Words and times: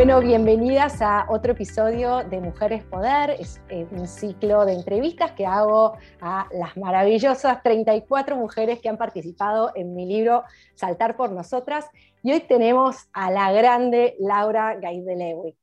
Bueno, 0.00 0.22
bienvenidas 0.22 1.02
a 1.02 1.26
otro 1.28 1.52
episodio 1.52 2.24
de 2.24 2.40
Mujeres 2.40 2.82
Poder. 2.84 3.32
Es 3.38 3.60
eh, 3.68 3.86
un 3.90 4.08
ciclo 4.08 4.64
de 4.64 4.72
entrevistas 4.72 5.32
que 5.32 5.44
hago 5.44 5.98
a 6.22 6.48
las 6.52 6.74
maravillosas 6.78 7.62
34 7.62 8.34
mujeres 8.34 8.80
que 8.80 8.88
han 8.88 8.96
participado 8.96 9.72
en 9.74 9.94
mi 9.94 10.06
libro 10.06 10.44
Saltar 10.74 11.18
por 11.18 11.32
Nosotras. 11.32 11.84
Y 12.22 12.32
hoy 12.32 12.40
tenemos 12.40 13.10
a 13.12 13.30
la 13.30 13.52
grande 13.52 14.16
Laura 14.20 14.74
Gaidelewitz. 14.76 15.60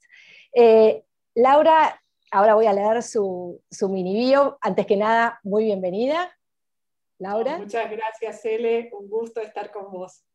Eh, 0.53 1.03
Laura, 1.33 1.99
ahora 2.29 2.53
voy 2.53 2.67
a 2.67 2.73
leer 2.73 3.01
su, 3.01 3.59
su 3.71 3.89
mini 3.89 4.13
bio. 4.13 4.59
Antes 4.61 4.85
que 4.85 4.97
nada, 4.97 5.39
muy 5.41 5.63
bienvenida. 5.63 6.31
Laura. 7.17 7.57
Muchas 7.57 7.89
gracias, 7.89 8.45
Ele. 8.45 8.91
Un 8.93 9.09
gusto 9.09 9.41
estar 9.41 9.71
con 9.71 9.91
vos. 9.91 10.26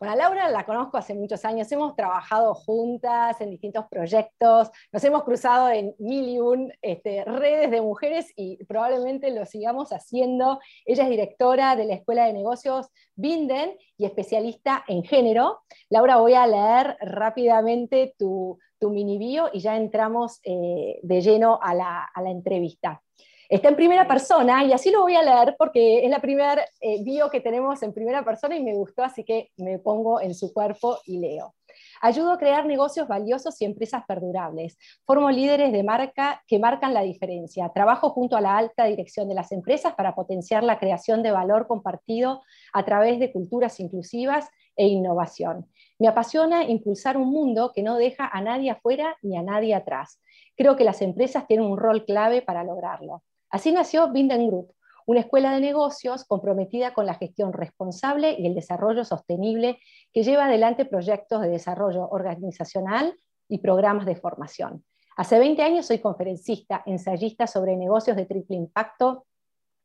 Bueno, 0.00 0.16
Laura 0.16 0.48
la 0.48 0.64
conozco 0.64 0.96
hace 0.96 1.12
muchos 1.12 1.44
años, 1.44 1.70
hemos 1.72 1.94
trabajado 1.94 2.54
juntas 2.54 3.38
en 3.42 3.50
distintos 3.50 3.84
proyectos, 3.90 4.70
nos 4.92 5.04
hemos 5.04 5.24
cruzado 5.24 5.68
en 5.68 5.94
mil 5.98 6.26
y 6.26 6.38
este, 6.80 7.22
redes 7.26 7.70
de 7.70 7.82
mujeres 7.82 8.32
y 8.34 8.64
probablemente 8.64 9.30
lo 9.30 9.44
sigamos 9.44 9.90
haciendo. 9.92 10.58
Ella 10.86 11.04
es 11.04 11.10
directora 11.10 11.76
de 11.76 11.84
la 11.84 11.96
Escuela 11.96 12.24
de 12.24 12.32
Negocios 12.32 12.86
Binden 13.14 13.76
y 13.98 14.06
especialista 14.06 14.82
en 14.88 15.04
género. 15.04 15.60
Laura, 15.90 16.16
voy 16.16 16.32
a 16.32 16.46
leer 16.46 16.96
rápidamente 17.02 18.14
tu, 18.16 18.58
mini 18.80 19.18
bio 19.18 19.50
y 19.52 19.60
ya 19.60 19.76
entramos 19.76 20.40
eh, 20.44 20.98
de 21.02 21.20
lleno 21.20 21.58
a 21.60 21.74
la 21.74 22.30
entrevista. 22.30 23.02
Está 23.50 23.68
en 23.68 23.74
primera 23.74 24.06
persona 24.06 24.64
y 24.64 24.72
así 24.72 24.92
lo 24.92 25.00
voy 25.00 25.16
a 25.16 25.24
leer 25.24 25.56
porque 25.58 26.04
es 26.04 26.10
la 26.10 26.20
primera 26.20 26.64
eh, 26.80 27.02
bio 27.02 27.28
que 27.30 27.40
tenemos 27.40 27.82
en 27.82 27.92
primera 27.92 28.24
persona 28.24 28.56
y 28.56 28.62
me 28.62 28.74
gustó, 28.74 29.02
así 29.02 29.24
que 29.24 29.50
me 29.56 29.80
pongo 29.80 30.20
en 30.20 30.34
su 30.34 30.52
cuerpo 30.52 30.98
y 31.04 31.18
leo. 31.18 31.56
Ayudo 32.00 32.30
a 32.30 32.38
crear 32.38 32.64
negocios 32.64 33.08
valiosos 33.08 33.60
y 33.60 33.64
empresas 33.64 34.04
perdurables. 34.06 34.78
Formo 35.04 35.32
líderes 35.32 35.72
de 35.72 35.82
marca 35.82 36.44
que 36.46 36.60
marcan 36.60 36.94
la 36.94 37.02
diferencia. 37.02 37.68
Trabajo 37.74 38.10
junto 38.10 38.36
a 38.36 38.40
la 38.40 38.56
alta 38.56 38.84
dirección 38.84 39.28
de 39.28 39.34
las 39.34 39.50
empresas 39.50 39.94
para 39.94 40.14
potenciar 40.14 40.62
la 40.62 40.78
creación 40.78 41.24
de 41.24 41.32
valor 41.32 41.66
compartido 41.66 42.42
a 42.72 42.84
través 42.84 43.18
de 43.18 43.32
culturas 43.32 43.80
inclusivas 43.80 44.48
e 44.76 44.86
innovación. 44.86 45.66
Me 45.98 46.06
apasiona 46.06 46.62
impulsar 46.62 47.16
un 47.16 47.32
mundo 47.32 47.72
que 47.74 47.82
no 47.82 47.96
deja 47.96 48.30
a 48.32 48.40
nadie 48.42 48.70
afuera 48.70 49.16
ni 49.22 49.36
a 49.36 49.42
nadie 49.42 49.74
atrás. 49.74 50.20
Creo 50.56 50.76
que 50.76 50.84
las 50.84 51.02
empresas 51.02 51.48
tienen 51.48 51.66
un 51.66 51.78
rol 51.78 52.04
clave 52.04 52.42
para 52.42 52.62
lograrlo. 52.62 53.24
Así 53.50 53.72
nació 53.72 54.10
Binden 54.12 54.46
Group, 54.46 54.72
una 55.06 55.20
escuela 55.20 55.52
de 55.52 55.60
negocios 55.60 56.24
comprometida 56.24 56.94
con 56.94 57.04
la 57.04 57.14
gestión 57.14 57.52
responsable 57.52 58.36
y 58.38 58.46
el 58.46 58.54
desarrollo 58.54 59.04
sostenible 59.04 59.80
que 60.12 60.22
lleva 60.22 60.46
adelante 60.46 60.84
proyectos 60.84 61.42
de 61.42 61.48
desarrollo 61.48 62.08
organizacional 62.08 63.14
y 63.48 63.58
programas 63.58 64.06
de 64.06 64.14
formación. 64.14 64.84
Hace 65.16 65.40
20 65.40 65.62
años 65.62 65.86
soy 65.86 65.98
conferencista, 65.98 66.84
ensayista 66.86 67.48
sobre 67.48 67.76
negocios 67.76 68.16
de 68.16 68.24
triple 68.24 68.56
impacto, 68.56 69.26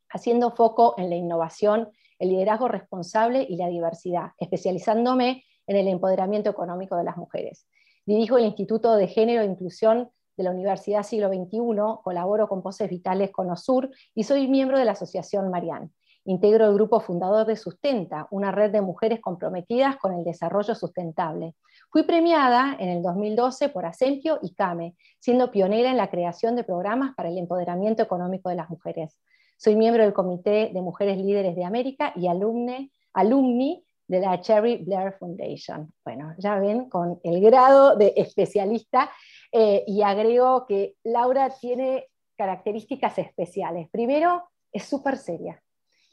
haciendo 0.10 0.52
foco 0.52 0.94
en 0.98 1.10
la 1.10 1.16
innovación, 1.16 1.90
el 2.20 2.30
liderazgo 2.30 2.68
responsable 2.68 3.46
y 3.50 3.58
la 3.58 3.68
diversidad, 3.68 4.32
especializándome 4.38 5.44
en 5.66 5.76
el 5.76 5.88
empoderamiento 5.88 6.52
económico 6.52 6.96
de 6.96 7.04
las 7.04 7.18
mujeres. 7.18 7.68
Dirijo 8.06 8.38
el 8.38 8.46
Instituto 8.46 8.96
de 8.96 9.08
Género 9.08 9.42
e 9.42 9.46
Inclusión 9.46 10.12
de 10.38 10.44
la 10.44 10.52
Universidad 10.52 11.04
Siglo 11.04 11.30
XXI, 11.30 12.02
colaboro 12.04 12.48
con 12.48 12.62
Voces 12.62 12.90
Vitales 12.90 13.32
con 13.32 13.50
OSUR 13.50 13.90
y 14.14 14.24
soy 14.24 14.48
miembro 14.48 14.78
de 14.78 14.86
la 14.86 14.92
Asociación 14.92 15.50
Marian. 15.50 15.92
Integro 16.28 16.66
el 16.66 16.74
grupo 16.74 17.00
fundador 17.02 17.46
de 17.46 17.56
Sustenta, 17.56 18.28
una 18.32 18.52
red 18.52 18.72
de 18.72 18.82
mujeres 18.82 19.22
comprometidas 19.22 19.98
con 19.98 20.12
el 20.12 20.24
desarrollo 20.24 20.74
sustentable. 20.74 21.54
Fui 21.92 22.02
premiada 22.02 22.76
en 22.80 22.90
el 22.90 23.04
2012 23.04 23.70
por 23.70 23.86
Asempio 23.86 24.40
y 24.42 24.56
CAME, 24.56 24.96
siendo 25.20 25.52
pionera 25.52 25.92
en 25.92 25.98
la 25.98 26.10
creación 26.10 26.56
de 26.56 26.64
programas 26.64 27.14
para 27.16 27.30
el 27.30 27.38
empoderamiento 27.38 28.02
económico 28.02 28.50
de 28.50 28.56
las 28.56 28.72
mujeres. 28.72 29.16
Soy 29.58 29.76
miembro 29.76 30.02
del 30.02 30.14
Comité 30.14 30.72
de 30.74 30.82
Mujeres 30.82 31.18
Líderes 31.18 31.56
de 31.56 31.64
América 31.64 32.12
y 32.16 32.28
alumne, 32.28 32.92
alumni 33.14 33.85
de 34.08 34.20
la 34.20 34.40
Cherry 34.42 34.78
Blair 34.78 35.14
Foundation. 35.14 35.94
Bueno, 36.04 36.34
ya 36.38 36.60
ven, 36.60 36.90
con 36.90 37.20
el 37.24 37.42
grado 37.42 37.96
de 37.96 38.14
especialista 38.16 39.12
eh, 39.52 39.84
y 39.88 40.02
agrego 40.02 40.66
que 40.66 40.96
Laura 41.04 41.50
tiene 41.50 42.08
características 42.38 43.18
especiales. 43.18 43.90
Primero, 43.90 44.44
es 44.72 44.84
súper 44.86 45.18
seria 45.18 45.62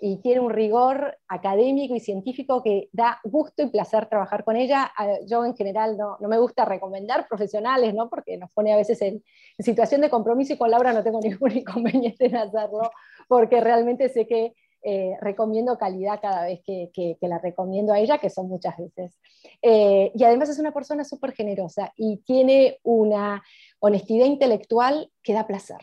y 0.04 0.16
tiene 0.16 0.41
un 0.41 0.50
rigor 0.50 1.16
académico 1.28 1.94
y 1.94 2.00
científico 2.00 2.60
que 2.60 2.88
da 2.91 3.20
gusto 3.22 3.62
y 3.62 3.70
placer 3.70 4.06
trabajar 4.06 4.42
con 4.42 4.56
ella. 4.56 4.92
Yo 5.28 5.44
en 5.44 5.54
general 5.54 5.97
no, 5.97 6.19
me 6.28 6.38
gusta 6.38 6.64
recomendar 6.64 7.28
profesionales, 7.28 7.94
¿no? 7.94 8.10
porque 8.10 8.36
nos 8.36 8.50
pone 8.50 8.72
a 8.72 8.76
veces 8.76 9.00
en, 9.00 9.22
situación 9.60 10.00
de 10.00 10.10
compromiso 10.10 10.54
y 10.54 10.59
con 10.59 10.72
Laura 10.72 10.92
no 10.92 11.04
tengo 11.04 11.20
ningún 11.22 11.56
inconveniente 11.56 12.26
en 12.26 12.34
hacerlo, 12.34 12.91
porque 13.28 13.60
realmente 13.60 14.09
sé 14.09 14.26
que 14.26 14.54
eh, 14.84 15.16
recomiendo 15.20 15.78
calidad 15.78 16.20
cada 16.20 16.44
vez 16.44 16.60
que, 16.65 17.16
la 17.20 17.38
recomiendo 17.38 17.93
a 17.93 18.00
ella, 18.00 18.19
que 18.19 18.31
son 18.31 18.48
muchas 18.48 18.76
veces. 18.76 19.19
Eh, 19.62 20.10
y 20.15 20.25
además 20.25 20.48
es 20.48 20.59
una 20.59 20.72
persona 20.72 21.04
súper 21.04 21.32
generosa 21.32 21.93
y 21.97 22.19
tiene 22.19 22.78
una 22.82 23.42
honestidad 23.78 24.26
intelectual 24.26 25.10
que 25.22 25.34
da 25.34 25.47
placer. 25.47 25.78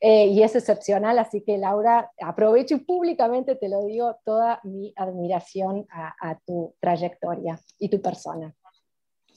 Eh, 0.00 0.26
y 0.26 0.42
es 0.42 0.54
excepcional, 0.54 1.18
así 1.18 1.42
que 1.42 1.58
Laura, 1.58 2.12
aprovecho 2.20 2.76
y 2.76 2.80
públicamente 2.80 3.56
te 3.56 3.68
lo 3.68 3.84
digo, 3.84 4.16
toda 4.24 4.60
mi 4.62 4.92
admiración 4.96 5.86
a, 5.90 6.38
tu 6.46 6.74
trayectoria 6.80 7.58
y 7.78 7.88
tu 7.88 8.00
persona. 8.00 8.54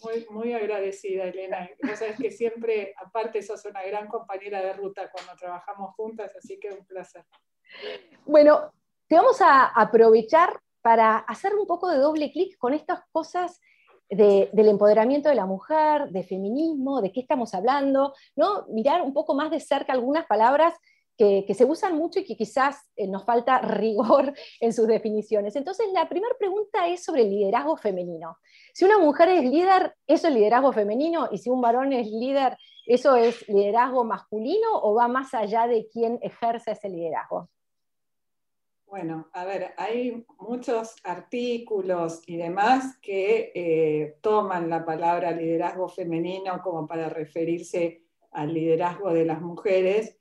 Muy, 0.03 0.25
muy, 0.29 0.53
agradecida, 0.53 1.25
Elena. 1.25 1.69
Vos 1.83 1.99
sabés 1.99 2.17
que 2.17 2.31
siempre, 2.31 2.93
aparte, 3.03 3.41
sos 3.41 3.65
una 3.65 3.83
gran 3.83 4.07
compañera 4.07 4.61
de 4.61 4.73
ruta 4.73 5.11
cuando 5.11 5.35
trabajamos 5.35 5.93
juntas, 5.95 6.31
así 6.37 6.57
que 6.57 6.71
un 6.71 6.85
placer. 6.85 7.25
Bueno, 8.25 8.71
te 9.09 9.15
vamos 9.15 9.41
a 9.41 9.65
aprovechar 9.65 10.61
para 10.81 11.17
hacer 11.17 11.55
un 11.55 11.65
poco 11.65 11.89
de 11.89 11.97
doble 11.97 12.31
clic 12.31 12.57
con 12.59 12.75
estas 12.75 13.01
cosas 13.11 13.59
del 14.07 14.67
empoderamiento 14.67 15.29
de 15.29 15.35
la 15.35 15.45
mujer, 15.45 16.09
de 16.09 16.23
feminismo, 16.23 17.01
de 17.01 17.11
qué 17.11 17.19
estamos 17.19 17.53
hablando, 17.53 18.13
¿no? 18.35 18.65
mirar 18.69 19.01
un 19.01 19.13
poco 19.13 19.35
más 19.35 19.51
de 19.51 19.59
cerca 19.59 19.93
algunas 19.93 20.25
palabras 20.25 20.73
que, 21.17 21.53
se 21.53 21.65
usan 21.65 21.97
mucho 21.97 22.19
y 22.19 22.23
que 22.23 22.37
quizás 22.37 22.87
eh, 22.95 23.07
nos 23.07 23.25
falta 23.25 23.59
rigor 23.61 24.33
en 24.61 24.73
sus 24.73 24.87
definiciones. 24.87 25.55
Entonces, 25.55 25.87
la 25.91 26.07
primera 26.07 26.33
pregunta 26.39 26.87
es 26.87 27.03
sobre 27.03 27.23
el 27.23 27.29
liderazgo 27.29 27.75
femenino. 27.77 28.37
Si 28.73 28.85
una 28.85 28.99
mujer 28.99 29.29
es 29.29 29.43
líder, 29.43 29.95
¿eso 30.07 30.27
es 30.27 30.33
liderazgo 30.33 30.71
femenino? 30.71 31.27
Y 31.31 31.39
si 31.39 31.49
un 31.49 31.61
varón 31.61 31.93
es 31.93 32.07
líder, 32.07 32.57
¿eso 32.85 33.15
es 33.15 33.47
liderazgo 33.49 34.05
masculino 34.05 34.69
o 34.81 34.93
va 34.93 35.07
más 35.07 35.33
allá 35.33 35.67
de 35.67 35.87
quién 35.91 36.19
ejerce 36.21 36.71
ese 36.71 36.89
liderazgo? 36.89 37.49
Bueno, 38.89 39.29
a 39.33 39.45
ver, 39.45 39.75
hay 39.77 40.25
muchos 40.39 40.95
artículos 41.03 42.23
y 42.25 42.37
demás 42.37 42.97
que 42.99 43.51
eh, 43.53 44.17
toman 44.19 44.67
la 44.67 44.83
palabra 44.83 45.31
liderazgo 45.31 45.87
femenino 45.87 46.59
como 46.63 46.87
para 46.87 47.07
referirse 47.07 48.01
al 48.31 48.51
liderazgo 48.51 49.13
de 49.13 49.25
las 49.25 49.41
mujeres, 49.41 50.17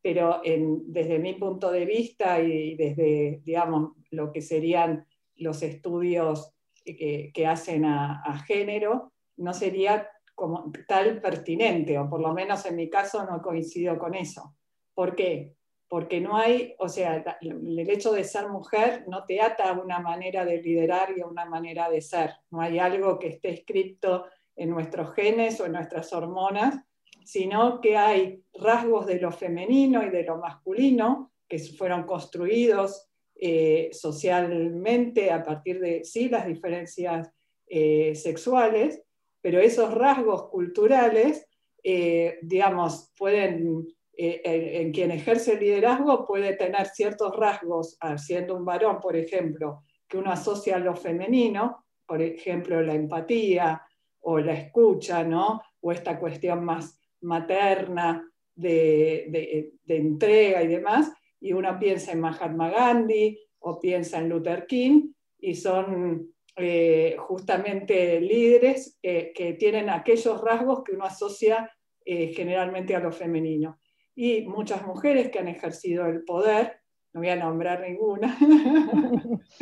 pero 0.00 0.40
desde 0.44 1.18
mi 1.18 1.34
punto 1.34 1.72
de 1.72 1.84
vista 1.84 2.40
y 2.40 2.76
desde, 2.76 3.40
digamos, 3.42 3.96
lo 4.12 4.30
que 4.30 4.40
serían 4.40 5.04
los 5.34 5.64
estudios 5.64 6.54
que, 6.84 7.46
hacen 7.46 7.84
a, 7.84 8.22
a, 8.22 8.38
género, 8.38 9.12
no 9.36 9.52
sería 9.52 10.08
como 10.36 10.70
tal 10.86 11.20
pertinente, 11.20 11.98
o 11.98 12.08
por 12.08 12.20
lo 12.20 12.32
menos 12.34 12.64
en 12.66 12.76
mi 12.76 12.88
caso 12.88 13.26
no 13.26 13.42
coincido 13.42 13.98
con 13.98 14.14
eso. 14.14 14.54
¿Por 14.94 15.16
qué? 15.16 15.56
Porque 15.92 16.22
no 16.22 16.38
hay, 16.38 16.74
o 16.78 16.88
sea, 16.88 17.22
el 17.42 17.90
hecho 17.90 18.12
de 18.12 18.24
ser 18.24 18.48
mujer 18.48 19.04
no 19.08 19.26
te 19.26 19.42
ata 19.42 19.68
a 19.68 19.78
una 19.78 19.98
manera 19.98 20.42
de 20.42 20.62
liderar 20.62 21.12
y 21.14 21.20
a 21.20 21.26
una 21.26 21.44
manera 21.44 21.90
de 21.90 22.00
ser. 22.00 22.30
No 22.50 22.62
hay 22.62 22.78
algo 22.78 23.18
que 23.18 23.28
esté 23.28 23.50
escrito 23.50 24.24
en 24.56 24.70
nuestros 24.70 25.12
genes 25.12 25.60
o 25.60 25.66
en 25.66 25.72
nuestras 25.72 26.10
hormonas, 26.14 26.82
sino 27.26 27.82
que 27.82 27.98
hay 27.98 28.42
rasgos 28.54 29.04
de 29.04 29.20
lo 29.20 29.32
femenino 29.32 30.02
y 30.02 30.08
de 30.08 30.22
lo 30.22 30.38
masculino 30.38 31.30
que 31.46 31.58
fueron 31.58 32.04
construidos 32.04 33.10
eh, 33.34 33.90
socialmente 33.92 35.30
a 35.30 35.42
partir 35.42 35.78
de, 35.78 36.06
sí, 36.06 36.30
las 36.30 36.46
diferencias 36.46 37.30
eh, 37.66 38.14
sexuales, 38.14 39.02
pero 39.42 39.60
esos 39.60 39.92
rasgos 39.92 40.48
culturales, 40.48 41.46
eh, 41.84 42.38
digamos, 42.40 43.12
pueden 43.14 43.88
eh, 44.14 44.42
en, 44.44 44.92
quien 44.92 45.10
ejerce 45.10 45.54
el 45.54 45.60
liderazgo 45.60 46.26
puede 46.26 46.54
tener 46.54 46.86
ciertos 46.88 47.34
rasgos, 47.34 47.96
ah, 48.00 48.18
siendo 48.18 48.56
un 48.56 48.64
varón, 48.64 49.00
por 49.00 49.16
ejemplo, 49.16 49.84
que 50.06 50.18
uno 50.18 50.30
asocia 50.30 50.76
a 50.76 50.80
lo 50.80 50.94
femenino, 50.94 51.86
por 52.06 52.20
ejemplo, 52.20 52.82
la 52.82 52.94
empatía 52.94 53.82
o 54.20 54.38
la 54.38 54.52
escucha, 54.52 55.24
¿no? 55.24 55.62
o 55.80 55.92
esta 55.92 56.18
cuestión 56.18 56.62
más 56.62 57.00
materna 57.22 58.28
de, 58.54 59.72
entrega 59.88 60.62
y 60.62 60.66
demás, 60.68 61.10
y 61.40 61.54
uno 61.54 61.78
piensa 61.78 62.12
en 62.12 62.20
Mahatma 62.20 62.70
Gandhi 62.70 63.38
o 63.60 63.80
piensa 63.80 64.18
en 64.18 64.28
Luther 64.28 64.66
King, 64.66 65.12
y 65.38 65.54
son 65.54 66.34
eh, 66.54 67.16
justamente 67.18 68.20
líderes 68.20 68.98
que 69.02 69.56
tienen 69.58 69.88
aquellos 69.88 70.40
rasgos 70.40 70.84
que 70.84 70.92
uno 70.92 71.06
asocia 71.06 71.68
generalmente 72.04 72.94
a 72.94 73.00
lo 73.00 73.10
femenino. 73.10 73.80
Y 74.14 74.42
muchas 74.42 74.86
mujeres 74.86 75.30
que 75.30 75.38
han 75.38 75.48
ejercido 75.48 76.06
el 76.06 76.24
poder, 76.24 76.80
no 77.14 77.20
voy 77.20 77.30
a 77.30 77.36
nombrar 77.36 77.80
ninguna, 77.80 78.36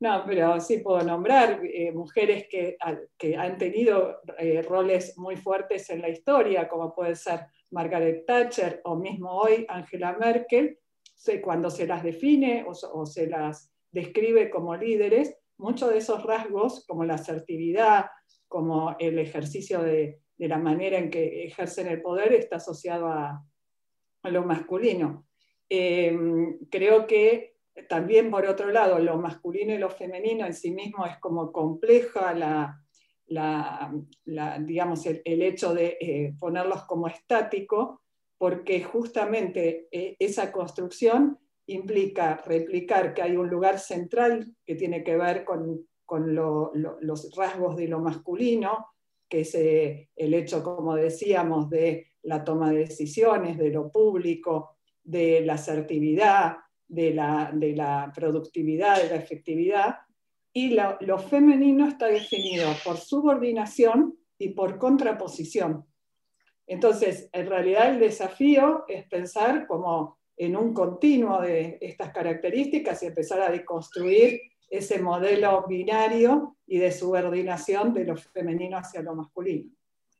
no, 0.00 0.24
pero 0.26 0.60
sí 0.60 0.78
puedo 0.78 1.02
nombrar 1.02 1.60
mujeres 1.92 2.46
que, 2.50 2.76
que, 3.16 3.36
han 3.36 3.58
tenido 3.58 4.20
roles 4.68 5.16
muy 5.18 5.36
fuertes 5.36 5.90
en 5.90 6.00
la 6.02 6.08
historia, 6.08 6.68
como 6.68 6.94
puede 6.94 7.14
ser 7.14 7.46
Margaret 7.70 8.24
Thatcher 8.26 8.80
o 8.84 8.96
mismo 8.96 9.30
hoy 9.30 9.66
Angela 9.68 10.16
Merkel, 10.18 10.78
cuando 11.42 11.70
se 11.70 11.86
las 11.86 12.02
define 12.02 12.64
o, 12.66 13.06
se 13.06 13.26
las 13.26 13.72
describe 13.92 14.50
como 14.50 14.74
líderes, 14.76 15.36
muchos 15.58 15.90
de 15.90 15.98
esos 15.98 16.22
rasgos, 16.24 16.84
como 16.86 17.04
la 17.04 17.14
asertividad, 17.14 18.06
como 18.48 18.96
el 18.98 19.18
ejercicio 19.18 19.82
de, 19.82 20.20
la 20.48 20.58
manera 20.58 20.98
en 20.98 21.10
que 21.10 21.44
ejercen 21.44 21.88
el 21.88 22.00
poder, 22.00 22.32
está 22.32 22.56
asociado 22.56 23.08
a, 23.08 23.44
lo 24.24 24.44
masculino. 24.44 25.26
Eh, 25.68 26.16
creo 26.70 27.06
que 27.06 27.50
también, 27.88 28.30
por 28.30 28.46
otro 28.46 28.70
lado, 28.70 28.98
lo 28.98 29.16
masculino 29.18 29.74
y 29.74 29.78
lo 29.78 29.90
femenino 29.90 30.46
en 30.46 30.54
sí 30.54 30.72
mismo 30.72 31.06
es 31.06 31.18
como 31.18 31.52
compleja 31.52 32.34
la, 32.34 33.94
digamos, 34.60 35.06
el, 35.06 35.42
hecho 35.42 35.72
de 35.74 35.96
eh, 36.00 36.34
ponerlos 36.38 36.84
como 36.84 37.06
estático, 37.06 38.02
porque 38.36 38.82
justamente 38.82 39.88
eh, 39.90 40.16
esa 40.18 40.50
construcción 40.50 41.38
implica 41.66 42.42
replicar 42.44 43.14
que 43.14 43.22
hay 43.22 43.36
un 43.36 43.48
lugar 43.48 43.78
central 43.78 44.54
que 44.66 44.74
tiene 44.74 45.04
que 45.04 45.16
ver 45.16 45.44
con, 45.44 45.86
los 46.08 47.36
rasgos 47.36 47.76
de 47.76 47.86
lo 47.86 48.00
masculino, 48.00 48.86
que 49.30 49.40
es 49.40 49.54
eh, 49.54 50.10
el 50.16 50.34
hecho, 50.34 50.62
como 50.62 50.96
decíamos, 50.96 51.70
de 51.70 52.08
la 52.24 52.44
toma 52.44 52.70
de 52.70 52.80
decisiones, 52.80 53.56
de 53.56 53.70
lo 53.70 53.90
público, 53.90 54.76
de 55.02 55.40
la 55.42 55.54
asertividad, 55.54 56.56
de 56.86 57.14
la, 57.14 57.50
de 57.54 57.74
la 57.74 58.12
productividad, 58.14 59.00
de 59.00 59.08
la 59.08 59.16
efectividad, 59.16 59.96
y 60.52 60.76
lo, 61.00 61.18
femenino 61.18 61.86
está 61.86 62.08
definido 62.08 62.68
por 62.84 62.96
subordinación 62.96 64.18
y 64.36 64.48
por 64.48 64.78
contraposición. 64.78 65.86
Entonces, 66.66 67.28
en 67.32 67.46
realidad 67.46 67.90
el 67.90 68.00
desafío 68.00 68.84
es 68.88 69.06
pensar 69.06 69.66
como 69.68 70.18
en 70.36 70.56
un 70.56 70.74
continuo 70.74 71.40
de 71.40 71.78
estas 71.80 72.10
características 72.10 73.02
y 73.02 73.06
empezar 73.06 73.42
a 73.42 73.50
deconstruir 73.50 74.40
ese 74.70 75.02
modelo 75.02 75.66
binario 75.66 76.56
y 76.66 76.78
de 76.78 76.92
subordinación 76.92 77.92
de 77.92 78.04
lo 78.04 78.16
femenino 78.16 78.78
hacia 78.78 79.02
lo 79.02 79.14
masculino. 79.16 79.70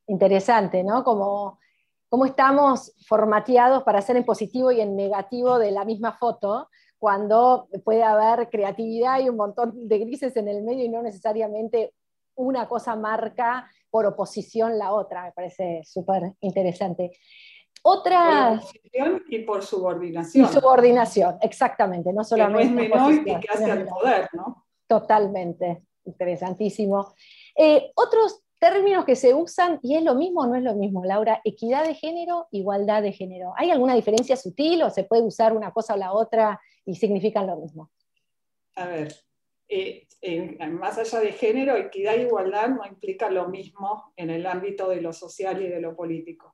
Interesante, 0.09 0.83
¿no? 0.83 1.05
Como, 1.05 1.61
como 2.09 2.27
estamos 2.27 2.93
formateados 3.07 3.85
para 3.85 4.03
ser 4.03 4.17
en 4.17 4.25
positivo 4.25 4.73
y 4.73 4.81
en 4.81 4.97
negativo 4.97 5.59
de 5.61 5.71
la 5.71 5.85
misma 5.85 6.13
foto, 6.13 6.69
cuando 6.99 7.69
puede 7.85 8.03
haber 8.03 8.51
creatividad 8.51 9.21
y 9.21 9.29
un 9.29 9.37
montón 9.37 9.89
de 9.89 9.99
grises 10.01 10.37
en 10.37 10.49
el 10.49 10.63
medio 10.63 10.85
y 10.85 10.89
no 10.89 11.01
necesariamente 11.01 11.95
una 12.35 12.69
cosa 12.69 12.97
marca 12.97 13.71
por 13.89 14.05
oposición 14.05 14.79
la 14.79 14.93
otra. 14.93 15.25
Me 15.25 15.33
parece 15.33 15.83
súper 15.85 16.35
interesante. 16.41 17.13
Otra... 17.83 18.61
Por 18.93 19.23
y 19.29 19.39
por 19.41 19.65
subordinación. 19.65 20.45
Y 20.45 20.49
subordinación, 20.49 21.39
exactamente, 21.41 22.13
no 22.13 22.25
solamente. 22.25 22.63
Que 22.63 22.75
no 22.75 22.81
es 22.81 22.91
menor 22.91 23.13
y 23.15 23.41
que 23.41 23.49
hace 23.49 23.71
al 23.71 23.87
poder, 23.87 24.29
¿no? 24.33 24.67
Totalmente, 24.87 25.85
interesantísimo. 26.05 27.15
Eh, 27.57 27.93
otros 27.95 28.43
términos 28.59 29.05
que 29.05 29.17
se 29.17 29.33
usan, 29.33 29.81
y 29.83 29.97
es 29.97 30.03
lo 30.03 30.15
mismo 30.15 30.43
o 30.43 30.47
no 30.47 30.57
es 30.57 30.63
lo 30.63 30.75
mismo, 30.75 31.05
Laura, 31.05 31.41
equidad 31.45 31.85
de 31.85 31.95
género, 31.95 32.47
igualdad 32.51 33.03
de 33.03 33.13
género. 33.13 33.55
¿Hay 33.57 33.71
alguna 33.71 33.95
diferencia 33.95 34.37
sutil 34.37 34.83
o 34.83 34.91
se 34.91 35.05
puede 35.05 35.23
usar 35.23 35.57
una 35.57 35.73
cosa 35.73 35.95
o 35.95 35.97
la 35.97 36.13
otra 36.13 36.61
y 36.85 36.97
significan 36.97 37.47
lo 37.47 37.57
mismo? 37.57 37.91
A 38.77 38.87
ver, 38.87 39.15
eh, 39.69 40.07
más 40.69 40.99
allá 40.99 41.21
de 41.21 41.33
género, 41.33 41.77
equidad 41.77 42.17
e 42.17 42.23
igualdad 42.23 42.69
no 42.69 42.85
implica 42.85 43.31
lo 43.31 43.49
mismo 43.49 44.13
en 44.17 44.31
el 44.31 44.47
ámbito 44.47 44.89
de 44.91 45.01
lo 45.01 45.13
social 45.13 45.63
y 45.63 45.69
de 45.69 45.81
lo 45.81 45.97
político. 45.97 46.53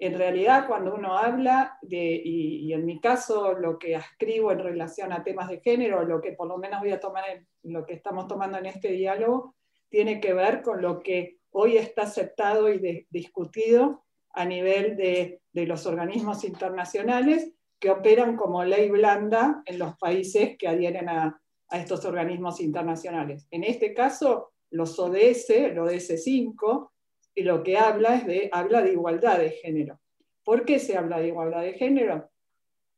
En 0.00 0.16
realidad, 0.16 0.66
cuando 0.66 0.94
uno 0.94 1.16
habla 1.16 1.78
de, 1.82 2.20
y, 2.24 2.72
en 2.72 2.86
mi 2.86 3.00
caso, 3.00 3.52
lo 3.52 3.78
que 3.78 3.94
escribo 3.94 4.50
en 4.50 4.60
relación 4.60 5.12
a 5.12 5.22
temas 5.22 5.48
de 5.48 5.60
género, 5.60 6.04
lo 6.04 6.20
que 6.20 6.32
por 6.32 6.48
lo 6.48 6.56
menos 6.56 6.80
voy 6.80 6.90
a 6.90 7.00
tomar 7.00 7.24
en 7.28 7.72
lo 7.72 7.84
que 7.84 7.94
estamos 7.94 8.26
tomando 8.26 8.58
en 8.58 8.66
este 8.66 8.92
diálogo, 8.92 9.54
tiene 9.90 10.18
que 10.20 10.32
ver 10.32 10.62
con 10.62 10.80
lo 10.80 11.00
que 11.00 11.38
hoy 11.50 11.76
está 11.76 12.02
aceptado 12.02 12.72
y 12.72 13.06
discutido 13.10 14.04
a 14.32 14.44
nivel 14.46 14.96
de, 14.96 15.42
de 15.52 15.66
los 15.66 15.84
organismos 15.84 16.44
internacionales 16.44 17.52
que 17.80 17.90
operan 17.90 18.36
como 18.36 18.62
ley 18.62 18.90
blanda 18.90 19.62
en 19.64 19.78
los 19.78 19.96
países 19.96 20.56
que 20.58 20.68
adhieren 20.68 21.08
a, 21.08 21.40
estos 21.72 22.04
organismos 22.04 22.60
internacionales. 22.60 23.46
En 23.52 23.62
este 23.62 23.94
caso, 23.94 24.50
los 24.70 24.98
ODS, 24.98 25.50
el 25.50 25.78
ODS 25.78 26.24
5, 26.24 26.92
y 27.34 27.42
lo 27.42 27.62
que 27.62 27.78
habla 27.78 28.16
es 28.16 28.26
de, 28.26 28.48
habla 28.52 28.82
de 28.82 28.92
igualdad 28.92 29.38
de 29.38 29.50
género. 29.50 30.00
¿Por 30.44 30.64
qué 30.64 30.78
se 30.78 30.96
habla 30.96 31.20
de 31.20 31.28
igualdad 31.28 31.62
de 31.62 31.74
género? 31.74 32.30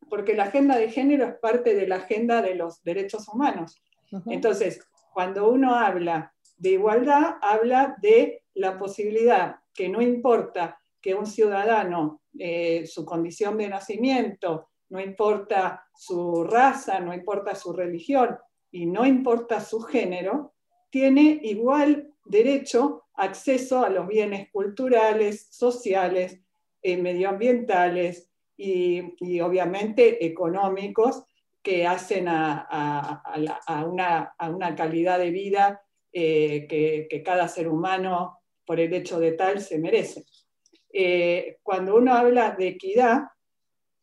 Porque 0.09 0.35
la 0.35 0.45
agenda 0.45 0.77
de 0.77 0.91
género 0.91 1.27
es 1.27 1.35
parte 1.35 1.75
de 1.75 1.87
la 1.87 1.97
agenda 1.97 2.43
de 2.43 2.55
los 2.55 2.83
derechos 2.83 3.29
humanos. 3.29 3.83
Entonces, 4.27 4.87
cuando 5.13 5.51
uno 5.51 5.75
habla 5.75 6.35
de 6.57 6.71
igualdad, 6.71 7.37
habla 7.41 7.97
de 8.01 8.43
la 8.55 8.79
posibilidad 8.79 9.57
que 9.75 9.89
no 9.89 10.03
importa 10.03 10.79
que 11.01 11.15
un 11.15 11.27
ciudadano, 11.27 12.23
eh, 12.39 12.87
su 12.87 13.05
condición 13.05 13.59
de 13.59 13.69
nacimiento, 13.69 14.69
no 14.91 15.01
importa 15.01 15.87
su 15.95 16.45
raza, 16.45 17.01
no 17.01 17.15
importa 17.15 17.55
su 17.55 17.73
religión 17.73 18.39
y 18.71 18.87
no 18.87 19.07
importa 19.07 19.61
su 19.61 19.81
género, 19.81 20.55
tiene 20.91 21.41
igual 21.43 22.12
derecho 22.25 23.05
acceso 23.15 23.85
a 23.85 23.91
los 23.91 24.07
bienes 24.07 24.51
culturales, 24.51 25.49
sociales, 25.51 26.41
eh, 26.83 26.97
medioambientales 26.97 28.31
y, 28.57 29.41
obviamente 29.41 30.25
económicos 30.25 31.25
que 31.63 31.87
hacen 31.87 32.27
a, 32.29 33.23
una, 33.87 34.75
calidad 34.77 35.19
de 35.19 35.31
vida 35.31 35.83
eh, 36.13 36.67
que, 36.69 37.23
cada 37.25 37.49
ser 37.49 37.69
humano, 37.69 38.39
por 38.65 38.81
el 38.81 38.93
hecho 38.95 39.21
de 39.21 39.33
tal, 39.33 39.61
se 39.61 39.79
merece. 39.79 40.25
Eh, 40.93 41.59
cuando 41.63 41.97
uno 41.97 42.15
habla 42.15 42.53
de 42.53 42.69
equidad, 42.69 43.23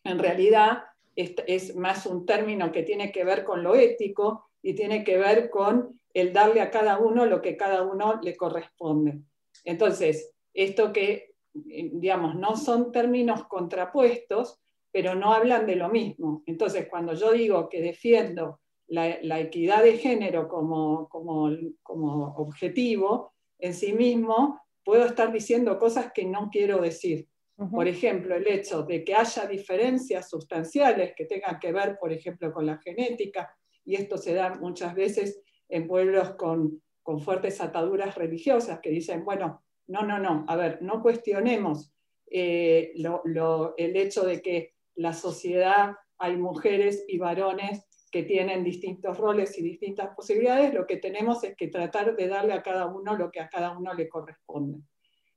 en 0.03 0.19
realidad 0.19 0.83
es, 1.15 1.75
más 1.75 2.05
un 2.05 2.25
término 2.25 2.71
que 2.71 2.83
tiene 2.83 3.11
que 3.11 3.23
ver 3.23 3.43
con 3.43 3.63
lo 3.63 3.75
ético 3.75 4.49
y 4.61 4.73
tiene 4.73 5.03
que 5.03 5.17
ver 5.17 5.49
con 5.49 5.98
el 6.19 6.33
darle 6.33 6.61
a 6.61 6.71
cada 6.71 6.97
uno 6.97 7.25
lo 7.25 7.41
que 7.41 7.57
cada 7.57 7.83
uno 7.83 8.19
le 8.21 8.35
corresponde. 8.35 9.21
Entonces, 9.63 10.33
esto 10.53 10.91
que, 10.93 11.35
eh, 11.69 11.89
digamos, 11.93 12.35
no 12.35 12.55
son 12.55 12.91
términos 12.91 13.45
contrapuestos, 13.47 14.59
pero 14.91 15.15
no 15.15 15.33
hablan 15.33 15.65
de 15.65 15.75
lo 15.75 15.89
mismo. 15.89 16.43
Entonces, 16.45 16.87
cuando 16.89 17.13
yo 17.13 17.31
digo 17.31 17.69
que 17.69 17.81
defiendo 17.81 18.59
la, 18.87 19.39
equidad 19.39 19.83
de 19.83 19.97
género 19.97 20.47
como, 20.47 21.07
como, 21.09 21.49
como 21.83 22.35
objetivo 22.37 23.33
en 23.59 23.73
sí 23.73 23.93
mismo, 23.93 24.59
puedo 24.83 25.05
estar 25.05 25.31
diciendo 25.31 25.77
cosas 25.77 26.11
que 26.13 26.25
no 26.25 26.49
quiero 26.51 26.81
decir. 26.81 27.27
Por 27.71 27.89
ejemplo, 27.89 28.35
el 28.35 28.47
hecho 28.47 28.83
de 28.83 29.03
que 29.03 29.13
haya 29.13 29.45
diferencias 29.45 30.29
sustanciales 30.29 31.13
que 31.13 31.25
tengan 31.25 31.59
que 31.59 31.73
ver, 31.73 31.97
por 31.99 32.13
ejemplo, 32.13 32.53
con 32.53 32.65
la 32.65 32.77
genética, 32.77 33.53
y 33.83 33.95
esto 33.95 34.17
se 34.17 34.33
da 34.33 34.55
muchas 34.55 34.95
veces 34.95 35.41
en 35.69 35.87
pueblos 35.87 36.31
con, 36.31 36.81
fuertes 37.23 37.59
ataduras 37.59 38.13
religiosas 38.13 38.81
que 38.81 38.91
dicen, 38.91 39.25
bueno, 39.25 39.63
no, 39.87 40.03
no, 40.03 40.19
no, 40.19 40.45
a 40.47 40.55
ver, 40.55 40.79
no 40.83 41.01
cuestionemos 41.01 41.91
eh, 42.29 42.93
el 42.93 43.95
hecho 43.97 44.23
de 44.25 44.43
que 44.43 44.75
la 44.93 45.13
sociedad 45.13 45.95
hay 46.19 46.37
mujeres 46.37 47.05
y 47.07 47.17
varones 47.17 47.87
que 48.11 48.23
tienen 48.23 48.63
distintos 48.63 49.17
roles 49.17 49.57
y 49.57 49.63
distintas 49.63 50.13
posibilidades, 50.15 50.73
lo 50.73 50.85
que 50.85 50.97
tenemos 50.97 51.43
es 51.43 51.55
que 51.55 51.67
tratar 51.67 52.15
de 52.15 52.27
darle 52.27 52.53
a 52.53 52.61
cada 52.61 52.87
uno 52.87 53.15
lo 53.15 53.31
que 53.31 53.39
a 53.39 53.49
cada 53.49 53.77
uno 53.77 53.93
le 53.93 54.09
corresponde. 54.09 54.79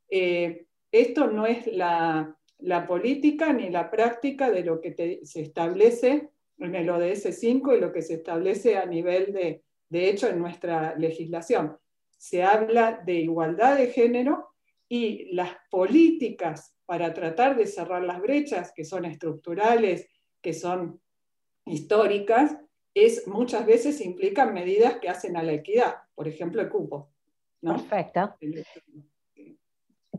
Eh, 0.08 0.66
esto 0.90 1.26
no 1.28 1.46
es 1.46 1.66
la, 1.66 2.36
política 2.86 3.52
ni 3.52 3.70
la 3.70 3.90
práctica 3.90 4.50
de 4.50 4.62
lo 4.62 4.80
que 4.80 5.20
se 5.24 5.40
establece 5.40 6.28
en 6.58 6.74
el 6.74 6.90
ODS 6.90 7.34
5 7.38 7.74
y 7.74 7.80
lo 7.80 7.92
que 7.92 8.02
se 8.02 8.14
establece 8.14 8.76
a 8.76 8.86
nivel 8.86 9.32
de, 9.32 9.64
de 9.92 10.08
hecho 10.08 10.26
en 10.26 10.38
nuestra 10.38 10.96
legislación. 10.96 11.76
Se 12.16 12.42
habla 12.42 13.02
de 13.04 13.16
igualdad 13.16 13.76
de 13.76 13.88
género 13.88 14.48
y 14.88 15.34
las 15.34 15.50
políticas 15.70 16.74
para 16.86 17.12
tratar 17.12 17.56
de 17.56 17.66
cerrar 17.66 18.02
las 18.02 18.20
brechas, 18.20 18.72
que 18.74 18.86
son 18.86 19.04
estructurales, 19.04 20.08
que 20.40 20.54
son 20.54 20.98
históricas, 21.66 22.56
es, 22.94 23.26
muchas 23.28 23.66
veces 23.66 24.00
implican 24.00 24.54
medidas 24.54 24.96
que 24.96 25.10
hacen 25.10 25.36
a 25.36 25.42
la 25.42 25.52
equidad, 25.52 25.96
por 26.14 26.26
ejemplo, 26.26 26.62
el 26.62 26.70
cupo. 26.70 27.10
Perfecto. 27.60 28.34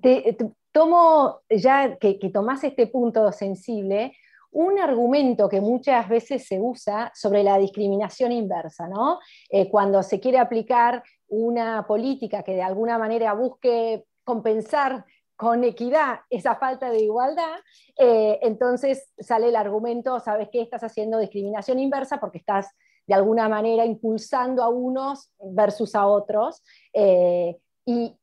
Te, 0.01 0.38
tomo, 0.72 1.42
ya 1.50 1.98
que, 1.98 2.20
que 2.20 2.30
tomás 2.30 2.63
este 2.63 2.88
punto 2.88 3.32
sensible, 3.32 4.15
un 4.53 4.79
argumento 4.79 5.50
que 5.50 5.62
muchas 5.62 6.07
veces 6.07 6.48
se 6.48 6.60
usa 6.60 7.12
sobre 7.15 7.43
la 7.43 7.57
discriminación 7.57 8.31
inversa, 8.31 8.88
¿no? 8.88 9.19
Eh, 9.50 9.69
cuando 9.69 10.01
se 10.03 10.19
quiere 10.19 10.38
aplicar 10.38 11.03
una 11.27 11.86
política 11.88 12.43
que 12.43 12.53
de 12.53 12.62
alguna 12.62 12.98
manera 12.98 13.33
busque 13.33 14.05
compensar 14.24 15.05
con 15.36 15.63
equidad 15.63 16.19
esa 16.29 16.55
falta 16.55 16.89
de 16.91 17.01
igualdad, 17.01 17.57
eh, 17.98 18.39
entonces 18.43 19.12
sale 19.19 19.50
el 19.50 19.55
argumento, 19.55 20.19
¿sabes 20.19 20.50
qué? 20.51 20.62
Estás 20.62 20.83
haciendo 20.83 21.17
discriminación 21.17 21.79
inversa 21.79 22.19
porque 22.19 22.38
estás 22.38 22.69
de 23.07 23.13
alguna 23.13 23.50
manera 23.50 23.86
impulsando 23.86 24.63
a 24.63 24.69
unos 24.69 25.31
versus 25.39 25.95
a 25.95 26.07
otros. 26.07 26.62
Eh, 26.93 27.57
y, 27.86 28.16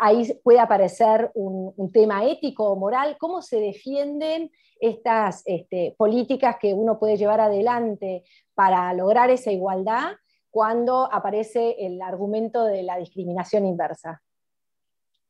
ahí 0.00 0.32
puede 0.42 0.60
aparecer 0.60 1.30
un, 1.34 1.90
tema 1.92 2.24
ético 2.24 2.70
o 2.70 2.76
moral, 2.76 3.16
cómo 3.18 3.42
se 3.42 3.60
defienden 3.60 4.50
estas 4.80 5.42
este, 5.46 5.94
políticas 5.98 6.56
que 6.60 6.72
uno 6.72 6.98
puede 6.98 7.16
llevar 7.16 7.40
adelante 7.40 8.24
para 8.54 8.92
lograr 8.94 9.30
esa 9.30 9.50
igualdad 9.50 10.12
cuando 10.50 11.12
aparece 11.12 11.76
el 11.78 12.00
argumento 12.02 12.64
de 12.64 12.82
la 12.82 12.96
discriminación 12.96 13.66
inversa. 13.66 14.22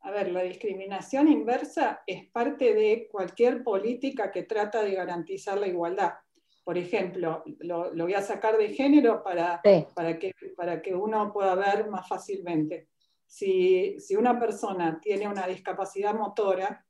A 0.02 0.10
ver, 0.10 0.30
la 0.30 0.42
discriminación 0.42 1.28
inversa 1.28 2.02
es 2.06 2.30
parte 2.30 2.74
de 2.74 3.08
cualquier 3.10 3.62
política 3.62 4.30
que 4.30 4.44
trata 4.44 4.82
de 4.82 4.94
garantizar 4.94 5.58
la 5.58 5.66
igualdad. 5.66 6.12
Por 6.64 6.78
ejemplo, 6.78 7.42
lo, 7.60 7.92
voy 7.94 8.14
a 8.14 8.22
sacar 8.22 8.56
de 8.56 8.72
género 8.72 9.22
para, 9.22 9.60
para, 9.94 10.18
que, 10.18 10.32
para 10.56 10.80
que 10.80 10.94
uno 10.94 11.32
pueda 11.32 11.54
ver 11.54 11.88
más 11.88 12.08
fácilmente. 12.08 12.88
Si, 13.30 13.94
si 14.00 14.16
una 14.16 14.40
persona 14.40 14.98
tiene 15.00 15.28
una 15.28 15.46
discapacidad 15.46 16.14
motora, 16.14 16.84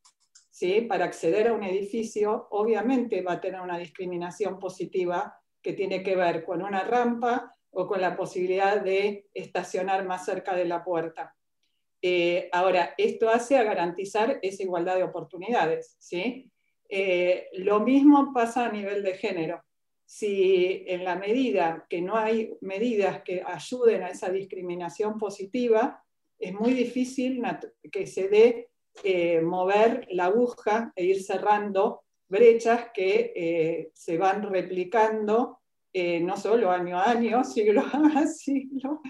¿sí? 0.51 0.81
para 0.81 1.05
acceder 1.05 1.49
a 1.49 1.53
un 1.53 1.63
edificio, 1.63 2.49
obviamente 2.51 3.21
va 3.21 3.33
a 3.35 3.41
tener 3.43 3.61
una 3.61 3.77
discriminación 3.77 4.59
positiva 4.59 5.39
que 5.61 5.75
tiene 5.75 6.03
que 6.03 6.17
ver 6.17 6.43
con 6.43 6.63
una 6.63 6.83
rampa 6.83 7.55
o 7.73 7.87
con 7.87 8.01
la 8.01 8.17
posibilidad 8.17 8.81
de 8.81 9.29
estacionar 9.35 10.07
más 10.07 10.25
cerca 10.25 10.57
de 10.57 10.65
la 10.65 10.83
puerta. 10.83 11.37
Eh, 12.01 12.49
ahora, 12.53 12.95
esto 12.97 13.29
hace 13.29 13.59
a 13.59 13.63
garantizar 13.63 14.39
esa 14.41 14.63
igualdad 14.63 14.97
de 14.97 15.03
oportunidades. 15.03 15.95
¿sí? 15.99 16.51
Eh, 16.89 17.49
lo 17.53 17.81
mismo 17.81 18.33
pasa 18.33 18.65
a 18.65 18.73
nivel 18.73 19.03
de 19.03 19.13
género. 19.13 19.63
Si 20.07 20.85
en 20.89 21.05
la 21.05 21.17
medida 21.17 21.87
que 21.91 22.01
no 22.01 22.17
hay 22.17 22.57
medidas 22.63 23.23
que 23.25 23.43
ayuden 23.47 24.05
a 24.05 24.09
esa 24.09 24.31
discriminación 24.31 25.19
positiva, 25.19 26.03
es 26.41 26.53
muy 26.55 26.75
difícil 26.75 27.43
que 27.93 28.07
se 28.07 28.29
dé 28.29 28.69
eh, 29.05 29.41
mover 29.41 30.09
la 30.11 30.25
aguja 30.27 30.93
e 30.97 31.05
ir 31.05 31.23
cerrando 31.23 32.03
brechas 32.29 32.87
que 32.93 33.91
se 33.95 34.19
van 34.19 34.43
replicando 34.43 35.61
no 35.93 36.37
solo 36.37 36.71
año 36.71 36.99
a 36.99 37.11
año, 37.11 37.45
siglo 37.55 37.83
a 37.83 38.27
siglo, 38.27 39.01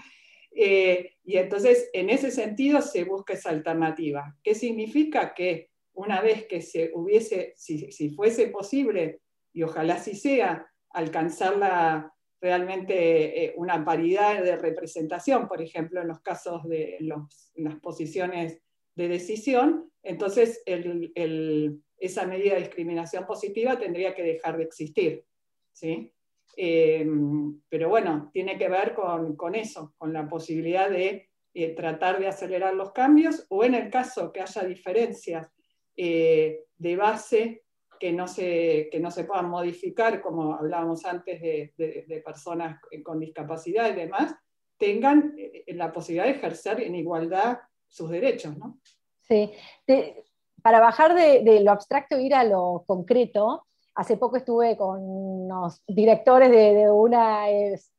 eh, 0.53 1.13
y 1.23 1.37
entonces, 1.37 1.89
en 1.93 2.09
ese 2.09 2.29
sentido, 2.29 2.81
se 2.81 3.03
busca 3.05 3.33
esa 3.33 3.49
alternativa. 3.49 4.35
¿Qué 4.43 4.53
significa? 4.53 5.33
Que 5.33 5.69
una 5.93 6.21
vez 6.21 6.45
que 6.47 6.61
se 6.61 6.91
hubiese, 6.93 7.53
si, 7.55 8.09
fuese 8.09 8.47
posible, 8.49 9.21
y 9.53 9.63
ojalá 9.63 9.95
así 9.95 10.15
sea, 10.15 10.67
alcanzar 10.89 12.11
realmente 12.41 13.45
eh, 13.45 13.53
una 13.55 13.85
paridad 13.85 14.43
de 14.43 14.57
representación, 14.57 15.47
por 15.47 15.61
ejemplo, 15.61 16.01
en 16.01 16.07
los 16.07 16.21
casos 16.21 16.67
de 16.67 16.97
las 17.55 17.75
posiciones 17.79 18.59
de 18.95 19.07
decisión, 19.07 19.91
entonces 20.01 20.63
esa 20.65 22.25
medida 22.25 22.55
de 22.55 22.61
discriminación 22.61 23.25
positiva 23.27 23.77
tendría 23.77 24.15
que 24.15 24.23
dejar 24.23 24.57
de 24.57 24.63
existir. 24.63 25.23
¿sí? 25.71 26.11
Eh, 26.57 27.07
pero 27.69 27.89
bueno, 27.89 28.31
tiene 28.33 28.57
que 28.57 28.67
ver 28.67 28.95
con, 28.95 29.55
eso, 29.55 29.93
con 29.97 30.11
la 30.11 30.27
posibilidad 30.27 30.89
de 30.89 31.29
eh, 31.53 31.75
tratar 31.75 32.19
de 32.19 32.27
acelerar 32.27 32.73
los 32.73 32.91
cambios 32.91 33.45
o 33.49 33.63
en 33.63 33.75
el 33.75 33.91
caso 33.91 34.31
que 34.31 34.41
haya 34.41 34.63
diferencias 34.63 35.47
de 35.95 36.95
base 36.97 37.63
que 38.01 38.11
no, 38.11 38.27
se, 38.27 38.89
que 38.91 38.99
no 38.99 39.11
se 39.11 39.25
puedan 39.25 39.47
modificar, 39.47 40.23
como 40.23 40.55
hablábamos 40.55 41.05
antes 41.05 41.39
de, 41.39 42.23
personas 42.25 42.81
con 43.03 43.19
discapacidad 43.19 43.91
y 43.91 43.93
demás, 43.93 44.33
tengan 44.75 45.35
la 45.67 45.91
posibilidad 45.91 46.25
de 46.25 46.31
ejercer 46.31 46.81
en 46.81 46.95
igualdad 46.95 47.59
sus 47.87 48.09
derechos. 48.09 48.57
¿no? 48.57 48.79
Sí, 49.19 49.51
para 50.63 50.79
bajar 50.79 51.13
de, 51.13 51.59
lo 51.61 51.69
abstracto 51.69 52.15
e 52.15 52.23
ir 52.23 52.33
a 52.33 52.43
lo 52.43 52.83
concreto, 52.87 53.67
Hace 53.93 54.15
poco 54.15 54.37
estuve 54.37 54.77
con 54.77 55.01
unos 55.01 55.83
directores 55.85 56.49
de, 56.49 56.89
una 56.89 57.47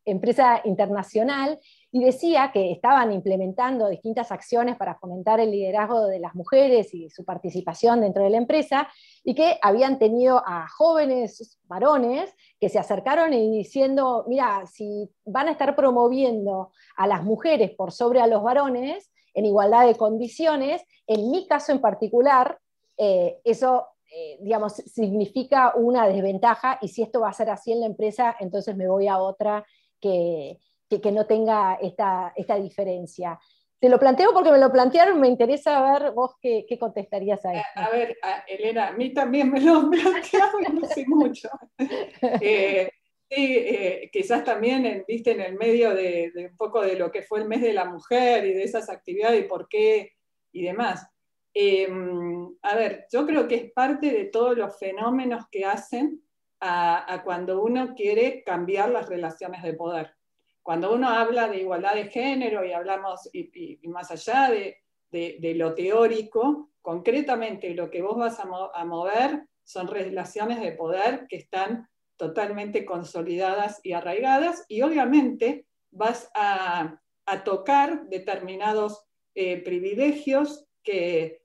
empresa 0.07 0.63
internacional 0.65 1.61
y 1.95 2.03
decía 2.03 2.51
que 2.53 2.73
estaban 2.73 3.13
implementando 3.13 3.89
distintas 3.89 4.33
acciones 4.33 4.77
para 4.77 4.95
fomentar 4.95 5.41
el 5.41 5.51
liderazgo 5.51 6.07
de 6.07 6.21
las 6.21 6.35
mujeres 6.35 6.95
y 6.95 7.11
su 7.11 7.23
participación 7.27 8.01
dentro 8.01 8.25
de 8.25 8.31
la 8.31 8.39
empresa 8.39 8.89
y 9.23 9.35
que 9.35 9.59
habían 9.61 9.99
tenido 9.99 10.43
a 10.47 10.67
jóvenes 10.69 11.61
varones 11.65 12.35
que 12.59 12.71
se 12.71 12.79
acercaron 12.79 13.35
y 13.35 13.51
diciendo, 13.59 14.25
mira, 14.27 14.65
si 14.67 15.11
van 15.27 15.49
a 15.49 15.53
estar 15.53 15.77
promoviendo 15.77 16.73
a 16.97 17.07
las 17.07 17.23
mujeres 17.23 17.71
por 17.73 17.93
sobre 17.93 18.23
a 18.23 18.27
los 18.27 18.43
varones 18.43 19.13
en 19.35 19.45
igualdad 19.45 19.87
de 19.87 19.95
condiciones, 19.95 20.83
en 21.07 21.31
mi 21.31 21.47
caso 21.47 21.73
en 21.73 21.83
particular, 21.83 22.59
eh, 22.97 23.39
eso 23.45 23.89
eh, 24.15 24.39
digamos, 24.41 24.75
significa 24.75 25.75
una 25.75 26.07
desventaja 26.07 26.79
y 26.81 26.89
si 26.89 27.03
esto 27.03 27.21
va 27.21 27.29
a 27.29 27.35
ser 27.35 27.51
así 27.51 27.73
en 27.73 27.81
la 27.81 27.87
empresa, 27.87 28.35
entonces 28.41 28.77
me 28.77 28.89
voy 28.89 29.09
a 29.09 29.19
otra 29.19 29.65
que, 30.01 30.59
que, 31.01 31.13
no 31.13 31.27
tenga 31.27 31.75
esta, 31.81 32.33
esta, 32.37 32.57
diferencia. 32.57 33.39
Te 33.79 33.89
lo 33.89 33.99
planteo 33.99 34.33
porque 34.33 34.53
me 34.53 34.59
lo 34.59 34.71
plantearon, 34.71 35.21
me 35.21 35.29
interesa 35.29 35.93
ver 35.93 36.13
vos 36.13 36.37
qué, 36.41 36.65
qué 36.69 36.79
contestarías 36.79 37.45
a 37.45 37.55
esto. 37.55 37.69
A, 37.75 37.91
ver, 37.91 38.17
Elena, 38.47 38.89
a 38.89 38.93
mí 38.93 39.13
también 39.13 39.51
me 39.51 39.61
lo 39.61 39.75
han 39.79 39.91
planteado 39.91 40.61
y 40.61 40.73
no 40.73 40.87
sé 40.87 41.05
mucho. 41.07 41.49
Eh, 42.41 42.91
sí, 43.29 43.57
eh, 43.59 44.11
quizás 44.13 44.45
también 44.45 45.05
viste 45.09 45.33
en 45.33 45.41
el 45.41 45.55
medio 45.55 45.95
de, 45.95 46.31
de, 46.35 46.47
un 46.47 46.57
poco 46.57 46.83
de 46.83 46.97
lo 46.97 47.11
que 47.11 47.23
fue 47.23 47.41
el 47.41 47.49
mes 47.49 47.63
de 47.63 47.73
la 47.73 47.85
mujer 47.85 48.45
y 48.45 48.53
de 48.53 48.63
esas 48.63 48.89
actividades 48.91 49.45
y 49.45 49.49
por 49.49 49.69
qué 49.69 50.13
y 50.53 50.63
demás. 50.63 51.09
Em, 51.55 52.57
a 52.63 52.77
ver, 52.77 53.07
yo 53.13 53.27
creo 53.27 53.47
que 53.47 53.57
es 53.57 53.73
parte 53.73 54.11
de 54.11 54.25
todos 54.25 54.57
los 54.57 54.79
fenómenos 54.79 55.45
que 55.51 55.65
hacen 55.65 56.23
a, 56.61 57.23
cuando 57.25 57.63
uno 57.63 57.95
quiere 57.95 58.43
cambiar 58.45 58.91
las 58.91 59.09
relaciones 59.09 59.63
de 59.63 59.75
poder. 59.75 60.15
Cuando 60.63 60.95
uno 60.95 61.09
habla 61.09 61.49
de 61.49 61.59
igualdad 61.59 61.95
de 61.95 62.09
género 62.09 62.65
y 62.65 62.73
hablamos, 62.73 63.29
y, 63.33 63.81
más 63.89 64.11
allá 64.11 64.51
de, 64.51 65.55
lo 65.57 65.75
teórico, 65.75 66.71
concretamente 66.81 67.75
lo 67.75 67.91
que 67.91 68.03
vos 68.03 68.17
vas 68.17 68.39
a, 68.41 68.85
mover 68.85 69.45
son 69.65 69.89
relaciones 69.89 70.61
de 70.61 70.73
poder 70.73 71.27
que 71.29 71.37
están 71.37 71.89
totalmente 72.17 72.85
consolidadas 72.85 73.81
y 73.83 73.93
arraigadas 73.93 74.65
y 74.69 74.83
obviamente 74.83 75.67
vas 75.91 76.31
a, 76.35 76.99
tocar 77.45 78.09
determinados 78.09 79.07
eh, 79.35 79.63
privilegios 79.63 80.67
que, 80.83 81.41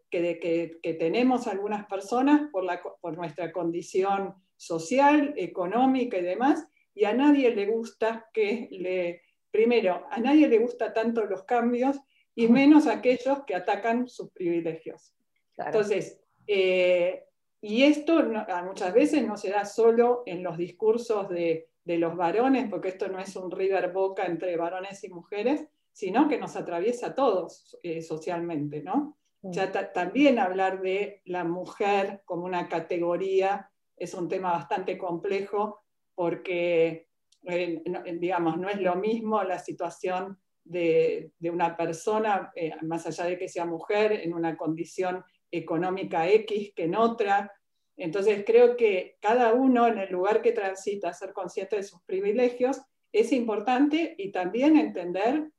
tenemos 0.99 1.47
algunas 1.47 1.85
personas 1.85 2.49
por 2.51 3.17
nuestra 3.17 3.51
condición 3.51 4.35
social, 4.55 5.33
económica 5.37 6.17
y 6.17 6.23
demás, 6.23 6.67
y 6.97 7.05
a 7.05 7.13
nadie 7.13 7.53
le 7.53 7.67
gusta 7.67 8.27
que 8.33 8.67
le, 8.71 9.21
primero, 9.51 10.07
a 10.09 10.19
nadie 10.19 10.47
le 10.47 10.57
gusta 10.57 10.91
tanto 10.93 11.25
los 11.25 11.43
cambios 11.43 11.99
y 12.33 12.47
menos 12.47 12.87
aquellos 12.87 13.43
que 13.45 13.53
atacan 13.53 14.07
sus 14.07 14.31
privilegios. 14.31 15.13
Entonces, 15.57 16.19
eh, 16.47 17.23
y 17.61 17.83
esto 17.83 18.23
muchas 18.65 18.93
veces 18.95 19.27
no 19.27 19.37
se 19.37 19.51
da 19.51 19.63
solo 19.65 20.23
en 20.25 20.41
los 20.41 20.57
discursos 20.57 21.29
de, 21.29 21.69
de, 21.83 21.97
los 21.99 22.15
varones, 22.15 22.67
porque 22.67 22.89
esto 22.89 23.09
no 23.09 23.19
es 23.19 23.35
un 23.35 23.51
river 23.51 23.91
boca 23.91 24.25
entre 24.25 24.57
varones 24.57 25.03
y 25.03 25.09
mujeres, 25.09 25.67
sino 25.91 26.27
que 26.27 26.39
nos 26.39 26.55
atraviesa 26.55 27.07
a 27.07 27.15
todos 27.15 27.77
eh, 27.83 28.01
socialmente, 28.01 28.81
¿no? 28.81 29.17
Ya 29.43 29.71
también 29.93 30.39
hablar 30.39 30.81
de 30.81 31.21
la 31.25 31.43
mujer 31.43 32.23
como 32.25 32.45
una 32.45 32.67
categoría 32.67 33.69
es 33.95 34.13
un 34.13 34.27
tema 34.27 34.51
bastante 34.51 34.97
complejo 34.97 35.83
porque, 36.17 37.09
eh, 37.43 37.83
digamos, 38.19 38.57
no 38.57 38.67
es 38.69 38.81
lo 38.81 38.95
mismo 38.95 39.43
la 39.43 39.59
situación 39.59 40.39
de, 40.63 41.31
una 41.41 41.77
persona, 41.77 42.51
eh, 42.55 42.71
más 42.81 43.05
allá 43.05 43.25
de 43.25 43.37
que 43.37 43.47
sea 43.47 43.67
mujer, 43.67 44.13
en 44.13 44.33
una 44.33 44.57
condición 44.57 45.23
económica 45.51 46.27
X 46.27 46.73
que 46.75 46.85
en 46.85 46.95
otra. 46.95 47.53
Entonces 47.95 48.43
creo 48.47 48.75
que 48.75 49.17
cada 49.21 49.53
uno 49.53 49.87
en 49.87 49.99
el 49.99 50.11
lugar 50.11 50.41
que 50.41 50.53
transita, 50.53 51.13
ser 51.13 51.33
consciente 51.33 51.75
de 51.75 51.83
sus 51.83 52.01
privilegios, 52.01 52.81
es 53.11 53.31
importante 53.31 54.15
y 54.17 54.31
también 54.31 54.75
entender 54.75 55.51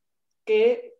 que, 0.44 0.96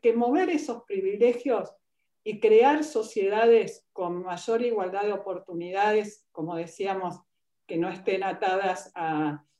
que 0.00 0.12
mover 0.12 0.48
esos 0.48 0.84
privilegios 0.84 1.74
y 2.22 2.38
crear 2.38 2.84
sociedades 2.84 3.84
con 3.92 4.22
mayor 4.22 4.62
igualdad 4.62 5.02
de 5.02 5.12
oportunidades, 5.12 6.24
como 6.30 6.54
decíamos, 6.54 7.20
que 7.66 7.76
no 7.76 7.88
estén 7.88 8.22
atadas 8.22 8.92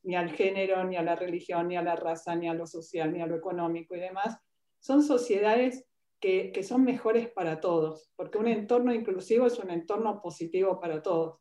ni 0.02 0.16
al 0.16 0.30
género, 0.32 0.85
ni 0.85 0.97
a 0.97 1.02
la 1.02 1.16
religión, 1.16 1.68
ni 1.68 1.76
a 1.76 1.82
la 1.82 1.97
raza, 1.97 2.35
ni 2.35 2.49
a 2.49 2.54
lo 2.54 2.66
social, 2.66 3.12
ni 3.12 3.21
a 3.21 3.26
lo 3.26 3.37
económico 3.37 3.94
y 3.94 4.00
demás, 4.00 4.38
son 4.80 5.02
sociedades 5.02 5.87
que, 6.21 6.62
son 6.62 6.85
mejores 6.85 7.28
para 7.28 7.61
todos, 7.61 8.11
porque 8.16 8.38
un 8.38 8.49
entorno 8.49 8.92
inclusivo 8.94 9.47
es 9.47 9.59
un 9.59 9.71
entorno 9.71 10.21
positivo 10.21 10.80
para 10.80 11.02
todos. 11.02 11.38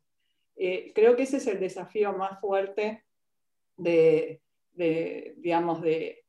Eh, 0.56 0.92
creo 0.94 1.16
que 1.16 1.22
ese 1.22 1.38
es 1.38 1.46
el 1.46 1.60
desafío 1.60 2.12
más 2.12 2.40
fuerte 2.40 3.04
de, 3.76 4.42
digamos, 4.74 5.82
de 5.82 6.24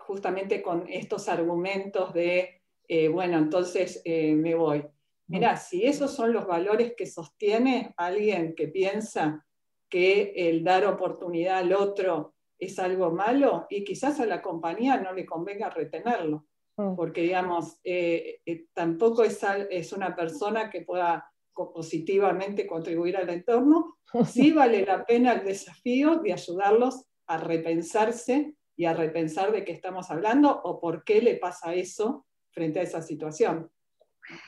justamente 0.00 0.62
con 0.62 0.86
estos 0.88 1.28
argumentos 1.28 2.12
de 2.12 2.62
eh, 2.88 3.08
bueno, 3.08 3.38
entonces 3.38 4.02
eh, 4.04 4.34
me 4.34 4.54
voy. 4.54 4.84
Mira, 5.28 5.56
si 5.56 5.86
esos 5.86 6.14
son 6.14 6.32
los 6.32 6.46
valores 6.46 6.92
que 6.94 7.06
sostiene 7.06 7.94
alguien 7.96 8.54
que 8.54 8.68
piensa 8.68 9.46
que 9.92 10.32
el 10.34 10.64
dar 10.64 10.86
oportunidad 10.86 11.58
al 11.58 11.74
otro 11.74 12.32
es 12.58 12.78
algo 12.78 13.10
malo, 13.10 13.66
y 13.68 13.84
quizás 13.84 14.20
a 14.20 14.26
la 14.26 14.40
compañía 14.40 14.96
no 14.96 15.12
le 15.12 15.26
convenga 15.26 15.68
retenerlo, 15.68 16.46
mm. 16.78 16.96
porque 16.96 17.20
digamos, 17.20 17.78
eh, 17.84 18.40
tampoco 18.72 19.22
es, 19.22 19.38
es 19.68 19.92
una 19.92 20.16
persona 20.16 20.70
que 20.70 20.80
pueda 20.80 21.30
positivamente 21.52 22.66
contribuir 22.66 23.18
al 23.18 23.28
entorno, 23.28 23.98
sí 24.26 24.50
vale 24.50 24.86
la 24.86 25.04
pena 25.04 25.34
el 25.34 25.44
desafío 25.44 26.16
de 26.16 26.32
ayudarlos 26.32 27.04
a 27.26 27.36
repensarse 27.36 28.54
y 28.74 28.86
a 28.86 28.94
repensar 28.94 29.52
de 29.52 29.62
qué 29.62 29.72
estamos 29.72 30.10
hablando 30.10 30.58
o 30.64 30.80
por 30.80 31.04
qué 31.04 31.20
le 31.20 31.34
pasa 31.36 31.74
eso 31.74 32.24
frente 32.50 32.80
a 32.80 32.84
esa 32.84 33.02
situación. 33.02 33.70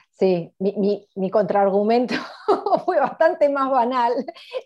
Sí, 0.08 0.50
mi, 0.58 1.30
contraargumento 1.30 2.14
fue 2.84 2.98
bastante 2.98 3.48
más 3.48 3.70
banal. 3.70 4.12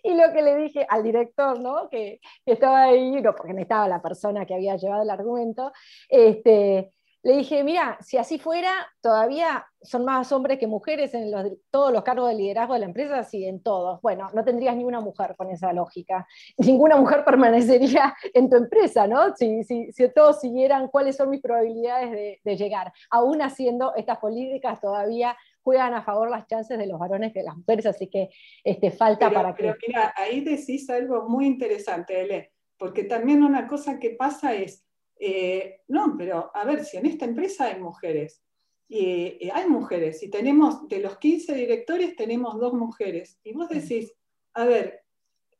Y 0.02 0.14
lo 0.14 0.32
que 0.32 0.42
le 0.42 0.56
dije 0.56 0.86
al 0.88 1.02
director, 1.02 1.60
¿no? 1.60 1.88
que, 1.88 2.20
estaba 2.46 2.84
ahí, 2.84 3.20
no, 3.22 3.34
porque 3.34 3.54
no 3.54 3.60
estaba 3.60 3.88
la 3.88 4.02
persona 4.02 4.46
que 4.46 4.54
había 4.54 4.76
llevado 4.76 5.02
el 5.02 5.10
argumento, 5.10 5.72
este, 6.08 6.92
le 7.22 7.36
dije, 7.36 7.64
mira, 7.64 7.98
si 8.00 8.16
así 8.16 8.38
fuera, 8.38 8.72
todavía 9.00 9.66
son 9.82 10.04
más 10.04 10.30
hombres 10.32 10.58
que 10.58 10.66
mujeres 10.66 11.14
en 11.14 11.32
todos 11.70 11.92
los 11.92 12.02
cargos 12.02 12.28
de 12.28 12.36
liderazgo 12.36 12.74
de 12.74 12.80
la 12.80 12.86
empresa, 12.86 13.22
sí, 13.24 13.44
en 13.44 13.60
todos. 13.62 14.00
Bueno, 14.02 14.28
no 14.34 14.44
tendrías 14.44 14.76
ni 14.76 14.84
una 14.84 15.00
mujer 15.00 15.34
con 15.36 15.50
esa 15.50 15.72
lógica. 15.72 16.26
Ninguna 16.56 16.96
mujer 16.96 17.24
permanecería 17.26 18.14
en 18.34 18.48
tu 18.48 18.56
empresa, 18.56 19.06
¿no? 19.06 19.34
Si, 19.36 19.64
si, 19.64 19.92
si 19.92 20.08
todos 20.12 20.40
siguieran 20.40 20.88
cuáles 20.88 21.16
son 21.16 21.30
mis 21.30 21.42
probabilidades 21.42 22.40
de, 22.44 22.56
llegar. 22.56 22.92
Aún 23.10 23.42
haciendo 23.42 23.94
estas 23.94 24.18
políticas 24.18 24.80
todavía 24.80 25.36
juegan 25.68 25.92
a 25.92 26.02
favor 26.02 26.30
las 26.30 26.46
chances 26.46 26.78
de 26.78 26.86
los 26.86 26.98
varones 26.98 27.34
que 27.34 27.40
de 27.40 27.44
las 27.44 27.56
mujeres, 27.58 27.84
así 27.84 28.06
que 28.06 28.30
este, 28.64 28.90
falta 28.90 29.30
para 29.30 29.54
pero 29.54 29.74
mira, 29.86 30.14
ahí 30.16 30.40
decís 30.40 30.88
algo 30.88 31.28
muy 31.28 31.44
interesante, 31.44 32.22
Ele, 32.22 32.52
porque 32.78 33.04
también 33.04 33.42
una 33.42 33.66
cosa 33.66 33.98
que 33.98 34.10
pasa 34.10 34.54
es 34.54 34.88
eh, 35.18 35.82
no, 35.88 36.14
pero 36.16 36.50
a 36.54 36.64
ver, 36.64 36.84
si 36.84 36.96
en 36.96 37.06
esta 37.06 37.24
empresa 37.24 37.66
hay 37.66 37.80
mujeres, 37.80 38.42
y 38.90 39.50
hay 39.50 39.68
mujeres, 39.68 40.22
y 40.22 40.30
tenemos, 40.30 40.88
de 40.88 41.00
los 41.00 41.18
15 41.18 41.54
directores 41.54 42.16
tenemos 42.16 42.58
dos 42.58 42.72
mujeres, 42.72 43.38
y 43.42 43.52
vos 43.52 43.68
decís, 43.68 44.14
a 44.54 44.64
ver, 44.64 45.02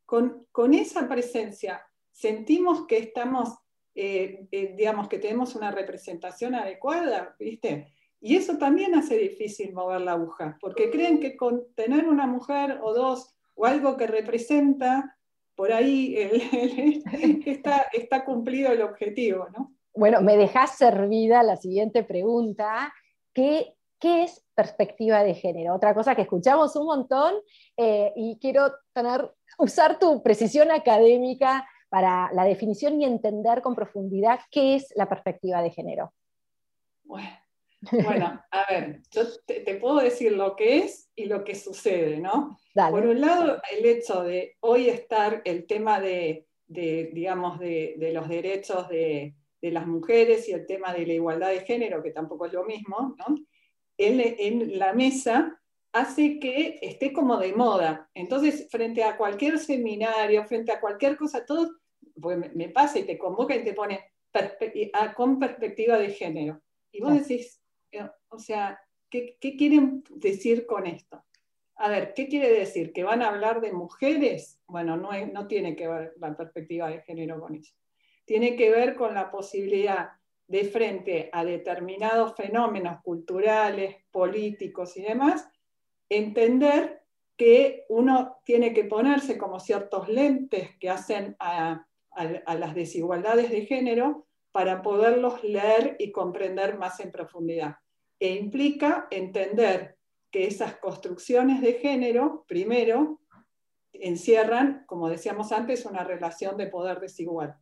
con, 0.07 0.47
esa 0.73 1.07
presencia, 1.07 1.87
sentimos 2.11 2.87
que 2.87 2.97
estamos, 2.97 3.59
eh, 3.95 4.47
eh, 4.51 4.75
digamos, 4.75 5.09
que 5.09 5.19
tenemos 5.19 5.55
una 5.57 5.71
representación 5.71 6.55
adecuada, 6.55 7.37
¿viste? 7.39 7.93
Y 8.21 8.37
eso 8.37 8.59
también 8.59 8.95
hace 8.95 9.17
difícil 9.17 9.73
mover 9.73 10.01
la 10.01 10.13
aguja, 10.13 10.59
porque 10.61 10.91
creen 10.91 11.21
que 11.21 11.37
con 11.37 11.73
tener 11.75 12.09
una 12.09 12.27
mujer 12.27 12.81
o 12.83 12.93
dos 12.93 13.35
o 13.55 13.67
algo 13.67 13.97
que 13.97 14.07
representa 14.07 15.17
por 15.55 15.73
ahí 15.73 16.15
está, 17.47 17.87
está 17.93 18.25
cumplido 18.25 18.73
el 18.73 18.83
objetivo, 18.83 19.49
¿no? 19.57 19.75
Bueno, 19.95 20.21
me 20.21 20.37
dejas 20.37 20.77
servida 20.77 21.43
la 21.43 21.57
siguiente 21.57 22.05
pregunta. 22.05 22.93
¿Qué, 23.35 23.75
¿Qué 23.99 24.23
es 24.23 24.45
perspectiva 24.55 25.25
de 25.25 25.35
género? 25.35 25.75
Otra 25.75 25.93
cosa 25.95 26.15
que 26.15 26.23
escuchamos 26.23 26.77
un 26.77 26.87
montón 26.87 27.35
eh, 27.77 28.13
y 28.15 28.39
quiero 28.41 28.73
tener, 28.93 29.33
usar 29.59 29.99
tu 29.99 30.23
precisión 30.23 30.71
académica 30.71 31.69
para 31.89 32.31
la 32.33 32.45
definición 32.45 33.01
y 33.01 33.07
entender 33.07 33.61
con 33.61 33.75
profundidad 33.75 34.39
qué 34.53 34.77
es 34.77 34.93
la 34.95 35.09
perspectiva 35.09 35.63
de 35.63 35.71
género. 35.71 36.13
Bueno, 37.03 37.29
bueno, 37.81 38.43
a 38.51 38.67
ver, 38.71 39.03
yo 39.11 39.23
te, 39.47 39.75
puedo 39.77 39.99
decir 39.99 40.33
lo 40.33 40.57
que 40.57 40.79
es 40.79 41.11
y 41.15 41.27
lo 41.27 41.45
que 41.45 41.55
sucede, 41.55 42.19
¿no? 42.19 42.59
Por 42.75 43.07
un 43.07 43.21
lado, 43.21 43.61
el 43.77 43.85
hecho 43.85 44.23
de 44.23 44.57
hoy 44.61 44.89
estar 44.89 45.43
el 45.45 45.67
tema 45.67 46.01
de, 46.01 46.47
digamos, 46.67 47.59
de, 47.59 48.11
los 48.13 48.29
derechos 48.29 48.89
de, 48.89 49.35
las 49.61 49.87
mujeres 49.87 50.49
y 50.49 50.53
el 50.53 50.67
tema 50.67 50.93
de 50.93 51.07
la 51.07 51.13
igualdad 51.13 51.51
de 51.51 51.61
género, 51.61 52.03
que 52.03 52.13
tampoco 52.13 52.47
es 52.47 52.53
lo 52.53 52.65
mismo, 52.65 53.17
¿no? 53.19 53.37
en, 53.99 54.79
la 54.79 54.93
mesa 54.93 55.61
hace 55.93 56.39
que 56.39 56.79
esté 56.83 57.13
como 57.13 57.37
de 57.39 57.53
moda. 57.53 58.09
Entonces, 58.15 58.69
frente 58.71 59.03
a 59.03 59.17
cualquier 59.17 59.59
seminario, 59.59 60.45
frente 60.45 60.73
a 60.73 60.81
cualquier 60.81 61.17
cosa, 61.17 61.45
todo, 61.45 61.71
pues 62.21 62.39
me, 62.55 62.69
pasa 62.69 62.99
y 62.99 63.05
te 63.05 63.19
convoca 63.19 63.57
y 63.57 63.65
te 63.65 63.73
pone 63.73 64.01
con 65.17 65.39
perspectiva 65.39 65.99
de 65.99 66.11
género. 66.11 66.61
Y 66.93 67.01
vos 67.01 67.15
decís, 67.15 67.58
o 68.29 68.39
sea, 68.39 68.81
¿qué, 69.11 69.37
quieren 69.41 70.05
decir 70.11 70.67
con 70.67 70.87
esto? 70.87 71.25
A 71.77 71.89
ver, 71.89 72.13
¿qué 72.15 72.29
quiere 72.29 72.51
decir? 72.51 72.93
¿Que 72.93 73.05
van 73.05 73.23
a 73.23 73.29
hablar 73.29 73.61
de 73.61 73.73
mujeres? 73.73 74.61
Bueno, 74.67 74.97
no, 74.97 75.47
tiene 75.47 75.77
que 75.77 75.89
ver 75.89 76.15
la 76.19 76.37
perspectiva 76.37 76.89
de 76.89 77.03
género 77.03 77.41
con 77.41 77.55
eso. 77.55 77.75
Tiene 78.25 78.57
que 78.57 78.71
ver 78.71 78.97
con 78.97 79.15
la 79.15 79.31
posibilidad 79.31 80.11
de 80.49 80.65
frente 80.65 81.31
a 81.33 81.45
determinados 81.45 82.35
fenómenos 82.35 83.01
culturales, 83.03 83.97
políticos 84.11 84.97
y 84.97 85.03
demás, 85.03 85.49
entender 86.09 87.03
que 87.37 87.85
uno 87.89 88.39
tiene 88.45 88.73
que 88.73 88.85
ponerse 88.85 89.39
como 89.39 89.61
ciertos 89.61 90.09
lentes 90.09 90.77
que 90.79 90.91
hacen 90.91 91.37
a 91.39 91.87
las 92.57 92.75
desigualdades 92.75 93.51
de 93.51 93.67
género 93.67 94.28
para 94.59 94.83
poderlos 94.83 95.45
leer 95.45 95.95
y 96.01 96.11
comprender 96.11 96.77
más 96.79 96.99
en 96.99 97.13
profundidad. 97.13 97.77
E 98.19 98.35
implica 98.35 99.07
entender 99.09 99.97
que 100.33 100.49
esas 100.49 100.79
construcciones 100.79 101.61
de 101.61 101.75
género, 101.75 102.45
primero, 102.49 103.21
encierran, 103.93 104.83
como 104.87 105.09
decíamos 105.09 105.53
antes, 105.53 105.87
una 105.87 106.03
relación 106.03 106.57
de 106.57 106.67
poder 106.67 106.99
desigual. 106.99 107.55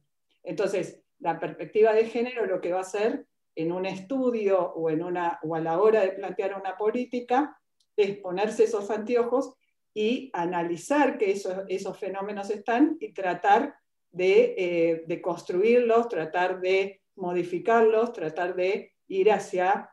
Entonces, 0.42 1.02
la 1.18 1.38
perspectiva 1.38 1.92
de 1.92 2.06
género 2.06 2.46
lo 2.46 2.62
que 2.62 2.72
va 2.72 2.78
a 2.78 2.88
hacer 2.88 3.26
en 3.54 3.72
un 3.72 3.84
estudio 3.84 4.58
o, 4.58 4.88
en 4.88 5.04
una, 5.04 5.38
o 5.42 5.54
a 5.54 5.60
la 5.60 5.78
hora 5.78 6.00
de 6.00 6.12
plantear 6.12 6.58
una 6.58 6.78
política 6.78 7.60
es 7.94 8.16
ponerse 8.20 8.64
esos 8.64 8.90
anteojos 8.90 9.52
y 9.92 10.30
analizar 10.32 11.18
que 11.18 11.32
esos, 11.32 11.58
esos 11.68 11.98
fenómenos 11.98 12.48
están 12.48 12.96
y 13.00 13.12
tratar 13.12 13.74
eh, 14.18 15.04
de, 15.06 15.20
construirlos, 15.20 16.08
tratar 16.08 16.60
de 16.60 17.02
modificarlos, 17.16 18.12
tratar 18.12 18.54
de 18.54 18.92
ir 19.08 19.30
hacia 19.30 19.90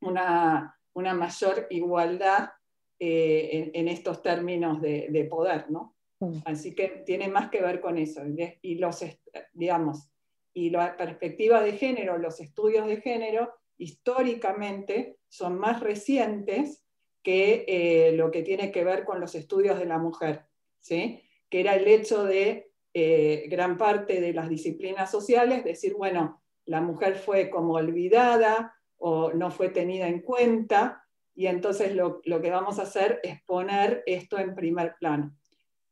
una, 0.00 0.76
mayor 0.94 1.66
igualdad 1.70 2.50
eh, 2.98 3.70
en, 3.74 3.88
estos 3.88 4.22
términos 4.22 4.80
de, 4.80 5.26
poder, 5.30 5.70
¿no? 5.70 5.96
Mm. 6.20 6.38
Así 6.44 6.74
que 6.74 7.02
tiene 7.06 7.28
más 7.28 7.50
que 7.50 7.62
ver 7.62 7.80
con 7.80 7.98
eso. 7.98 8.22
Y 8.62 8.74
los, 8.76 9.04
digamos, 9.52 10.08
y 10.52 10.70
la 10.70 10.96
perspectiva 10.96 11.62
de 11.62 11.72
género, 11.72 12.18
los 12.18 12.40
estudios 12.40 12.86
de 12.86 13.00
género, 13.00 13.52
históricamente 13.78 15.18
son 15.28 15.58
más 15.58 15.80
recientes 15.80 16.84
que 17.22 17.64
eh, 17.68 18.12
lo 18.12 18.30
que 18.30 18.42
tiene 18.42 18.72
que 18.72 18.84
ver 18.84 19.04
con 19.04 19.20
los 19.20 19.34
estudios 19.34 19.78
de 19.78 19.86
la 19.86 19.98
mujer, 19.98 20.46
¿sí? 20.78 21.22
que 21.48 21.60
era 21.60 21.74
el 21.74 21.86
hecho 21.86 22.24
de 22.24 22.69
eh, 22.92 23.46
gran 23.48 23.76
parte 23.76 24.20
de 24.20 24.32
las 24.32 24.48
disciplinas 24.48 25.10
sociales, 25.10 25.64
decir, 25.64 25.94
bueno, 25.94 26.42
la 26.64 26.80
mujer 26.80 27.16
fue 27.16 27.48
como 27.48 27.74
olvidada 27.74 28.74
o 28.96 29.32
no 29.32 29.50
fue 29.50 29.70
tenida 29.70 30.08
en 30.08 30.20
cuenta, 30.22 31.04
y 31.34 31.46
entonces 31.46 31.94
lo, 31.94 32.20
que 32.20 32.50
vamos 32.50 32.78
a 32.78 32.82
hacer 32.82 33.20
es 33.22 33.42
poner 33.44 34.02
esto 34.06 34.38
en 34.38 34.54
primer 34.54 34.94
plano. 34.98 35.34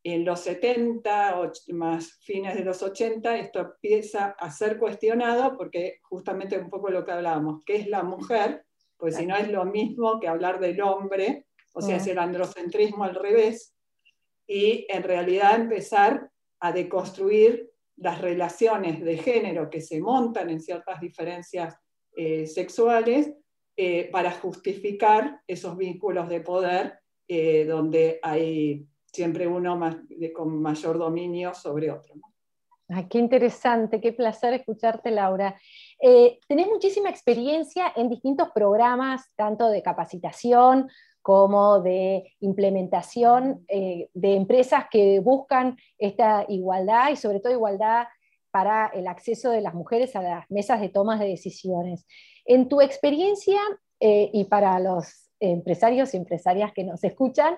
En 0.02 0.24
los 0.24 0.40
70, 0.40 1.40
más 1.68 2.18
fines 2.22 2.54
de 2.54 2.64
los 2.64 2.82
80, 2.82 3.36
esto 3.38 3.60
empieza 3.60 4.36
a 4.38 4.50
ser 4.50 4.78
cuestionado 4.78 5.56
porque 5.56 6.00
justamente 6.02 6.58
un 6.58 6.68
poco 6.68 6.90
lo 6.90 7.04
que 7.04 7.12
hablábamos, 7.12 7.62
¿qué 7.64 7.76
es 7.76 7.88
la 7.88 8.02
mujer? 8.02 8.64
Pues 8.96 9.16
si 9.16 9.26
no 9.26 9.36
es 9.36 9.48
lo 9.48 9.64
mismo 9.64 10.20
que 10.20 10.28
hablar 10.28 10.60
del 10.60 10.80
hombre, 10.82 11.46
o 11.72 11.80
sea, 11.80 11.96
es 11.96 12.06
el 12.08 12.18
androcentrismo 12.18 13.04
al 13.04 13.14
revés, 13.14 13.74
y 14.46 14.86
en 14.88 15.02
realidad 15.02 15.60
empezar 15.60 16.30
a 16.60 16.72
deconstruir 16.72 17.70
las 17.96 18.20
relaciones 18.20 19.02
de 19.02 19.18
género 19.18 19.70
que 19.70 19.80
se 19.80 20.00
montan 20.00 20.50
en 20.50 20.60
ciertas 20.60 21.00
diferencias 21.00 21.76
eh, 22.16 22.46
sexuales 22.46 23.32
eh, 23.76 24.08
para 24.10 24.30
justificar 24.30 25.40
esos 25.46 25.76
vínculos 25.76 26.28
de 26.28 26.40
poder 26.40 26.98
donde 27.66 28.18
hay 28.22 28.86
siempre 29.04 29.46
uno 29.46 29.78
con 30.34 30.62
mayor 30.62 30.96
dominio 30.96 31.52
sobre 31.52 31.90
otro. 31.90 32.14
Qué 33.10 33.18
interesante, 33.18 34.00
qué 34.00 34.14
placer 34.14 34.54
escucharte, 34.54 35.10
Laura. 35.10 35.60
Eh, 36.00 36.38
tenés 36.48 36.68
muchísima 36.68 37.10
experiencia 37.10 37.92
en 37.94 38.08
distintos 38.08 38.48
programas, 38.54 39.30
tanto 39.36 39.68
de 39.68 39.82
capacitación 39.82 40.88
como 41.22 41.80
de 41.80 42.32
implementación 42.40 43.64
eh, 43.68 44.08
de 44.14 44.34
empresas 44.34 44.84
que 44.90 45.20
buscan 45.20 45.76
esta 45.98 46.44
igualdad 46.48 47.10
y 47.10 47.16
sobre 47.16 47.40
todo 47.40 47.52
igualdad 47.52 48.06
para 48.50 48.86
el 48.88 49.06
acceso 49.06 49.50
de 49.50 49.60
las 49.60 49.74
mujeres 49.74 50.16
a 50.16 50.22
las 50.22 50.50
mesas 50.50 50.80
de 50.80 50.88
tomas 50.88 51.20
de 51.20 51.28
decisiones. 51.28 52.06
En 52.44 52.68
tu 52.68 52.80
experiencia 52.80 53.60
eh, 54.00 54.30
y 54.32 54.44
para 54.44 54.80
los 54.80 55.30
empresarios 55.40 56.14
y 56.14 56.16
empresarias 56.16 56.72
que 56.72 56.84
nos 56.84 57.04
escuchan, 57.04 57.56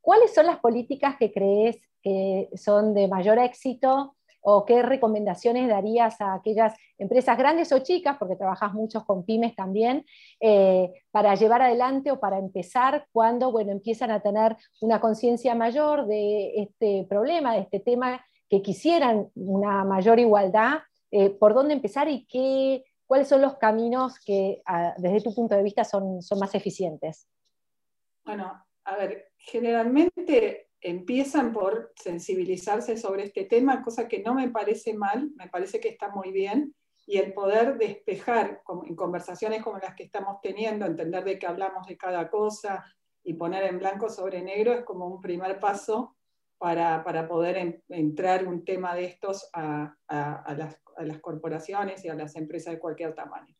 ¿cuáles 0.00 0.34
son 0.34 0.46
las 0.46 0.58
políticas 0.58 1.16
que 1.18 1.32
crees 1.32 1.78
que 2.02 2.48
son 2.54 2.94
de 2.94 3.08
mayor 3.08 3.38
éxito 3.38 4.16
o 4.40 4.64
qué 4.64 4.82
recomendaciones 4.82 5.68
darías 5.68 6.20
a 6.20 6.34
aquellas 6.34 6.74
empresas 6.98 7.36
grandes 7.36 7.72
o 7.72 7.78
chicas, 7.80 8.16
porque 8.18 8.36
trabajas 8.36 8.72
mucho 8.72 9.04
con 9.04 9.24
pymes 9.24 9.54
también, 9.54 10.04
eh, 10.40 10.90
para 11.10 11.34
llevar 11.34 11.62
adelante 11.62 12.10
o 12.10 12.20
para 12.20 12.38
empezar 12.38 13.06
cuando 13.12 13.52
bueno, 13.52 13.72
empiezan 13.72 14.10
a 14.10 14.20
tener 14.20 14.56
una 14.80 15.00
conciencia 15.00 15.54
mayor 15.54 16.06
de 16.06 16.62
este 16.62 17.06
problema, 17.08 17.54
de 17.54 17.60
este 17.60 17.80
tema, 17.80 18.24
que 18.48 18.62
quisieran 18.62 19.30
una 19.34 19.84
mayor 19.84 20.18
igualdad, 20.18 20.78
eh, 21.10 21.30
por 21.30 21.54
dónde 21.54 21.74
empezar 21.74 22.08
y 22.08 22.26
qué, 22.26 22.84
cuáles 23.06 23.28
son 23.28 23.42
los 23.42 23.56
caminos 23.56 24.18
que 24.24 24.62
desde 24.98 25.20
tu 25.20 25.34
punto 25.34 25.56
de 25.56 25.62
vista 25.62 25.84
son, 25.84 26.22
son 26.22 26.38
más 26.38 26.54
eficientes? 26.54 27.28
Bueno, 28.24 28.64
a 28.84 28.96
ver, 28.96 29.32
generalmente 29.36 30.69
empiezan 30.80 31.52
por 31.52 31.92
sensibilizarse 31.96 32.96
sobre 32.96 33.24
este 33.24 33.44
tema, 33.44 33.82
cosa 33.82 34.08
que 34.08 34.22
no 34.22 34.34
me 34.34 34.50
parece 34.50 34.94
mal, 34.94 35.30
me 35.36 35.48
parece 35.48 35.80
que 35.80 35.88
está 35.88 36.08
muy 36.08 36.32
bien, 36.32 36.74
y 37.06 37.18
el 37.18 37.32
poder 37.32 37.76
despejar 37.76 38.62
en 38.84 38.94
conversaciones 38.94 39.62
como 39.62 39.78
las 39.78 39.94
que 39.94 40.04
estamos 40.04 40.40
teniendo, 40.40 40.86
entender 40.86 41.24
de 41.24 41.38
qué 41.38 41.46
hablamos 41.46 41.86
de 41.86 41.96
cada 41.96 42.30
cosa 42.30 42.84
y 43.24 43.34
poner 43.34 43.64
en 43.64 43.78
blanco 43.78 44.08
sobre 44.08 44.42
negro 44.42 44.72
es 44.72 44.84
como 44.84 45.06
un 45.06 45.20
primer 45.20 45.58
paso 45.58 46.16
para, 46.58 47.02
poder 47.26 47.82
entrar 47.88 48.46
un 48.46 48.64
tema 48.64 48.94
de 48.94 49.06
estos 49.06 49.48
a, 49.54 49.94
las, 50.08 50.80
a 50.96 51.04
las 51.04 51.20
corporaciones 51.20 52.04
y 52.04 52.08
a 52.08 52.14
las 52.14 52.36
empresas 52.36 52.74
de 52.74 52.78
cualquier 52.78 53.14
tamaño. 53.14 53.56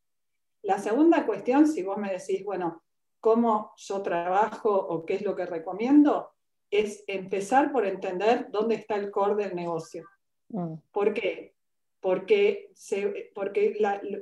La 0.62 0.78
segunda 0.78 1.24
cuestión, 1.26 1.66
si 1.66 1.82
vos 1.82 1.96
me 1.96 2.12
decís, 2.12 2.44
bueno, 2.44 2.82
¿cómo 3.18 3.72
yo 3.76 4.02
trabajo 4.02 4.70
o 4.70 5.04
qué 5.06 5.14
es 5.14 5.22
lo 5.22 5.34
que 5.34 5.46
recomiendo? 5.46 6.34
Es 6.70 7.04
empezar 7.06 7.72
por 7.72 7.86
entender 7.86 8.48
dónde 8.50 8.76
está 8.76 8.96
el 8.96 9.10
core 9.10 9.44
del 9.44 9.54
negocio. 9.56 10.04
Mm. 10.48 10.74
¿Por 10.92 11.12
qué? 11.12 11.54
Porque, 12.00 12.72
porque 13.34 13.76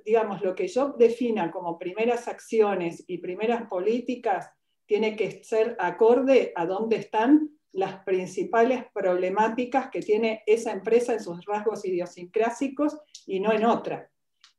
digamos, 0.04 0.42
lo 0.42 0.54
que 0.54 0.66
yo 0.66 0.94
defina 0.98 1.50
como 1.50 1.78
primeras 1.78 2.26
acciones 2.26 3.04
y 3.06 3.18
primeras 3.18 3.68
políticas 3.68 4.50
tiene 4.86 5.14
que 5.14 5.44
ser 5.44 5.76
acorde 5.78 6.52
a 6.56 6.66
dónde 6.66 6.96
están 6.96 7.50
las 7.72 8.02
principales 8.02 8.84
problemáticas 8.92 9.90
que 9.90 10.00
tiene 10.00 10.42
esa 10.46 10.72
empresa 10.72 11.12
en 11.12 11.20
sus 11.20 11.44
rasgos 11.44 11.84
idiosincrásicos 11.84 12.98
y 13.26 13.38
no 13.40 13.52
en 13.52 13.64
otra. 13.64 14.10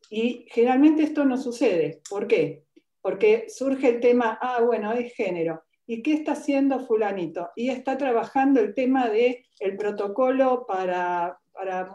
Y 0.10 0.46
generalmente 0.50 1.04
esto 1.04 1.26
no 1.26 1.38
sucede. 1.38 2.02
¿Por 2.10 2.28
qué? 2.28 2.66
Porque 3.02 3.46
surge 3.50 3.90
el 3.90 4.00
tema, 4.00 4.38
ah, 4.42 4.62
bueno, 4.62 4.94
es 4.94 5.14
género. 5.14 5.64
¿Y 5.92 6.04
qué 6.04 6.14
está 6.14 6.34
haciendo 6.34 6.86
fulanito? 6.86 7.50
Y 7.56 7.72
está 7.72 7.98
trabajando 7.98 8.60
el 8.60 8.76
tema 8.76 9.10
del 9.10 9.44
el 9.60 9.76
protocolo 9.76 10.68
para, 10.68 11.40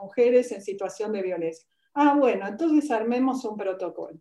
mujeres 0.03 0.51
en 0.51 0.63
situación 0.63 1.13
de 1.13 1.23
violencia. 1.23 1.65
Ah, 1.95 2.17
bueno, 2.19 2.49
entonces 2.49 2.91
armemos 2.91 3.45
un 3.45 3.57
protocolo. 3.57 4.19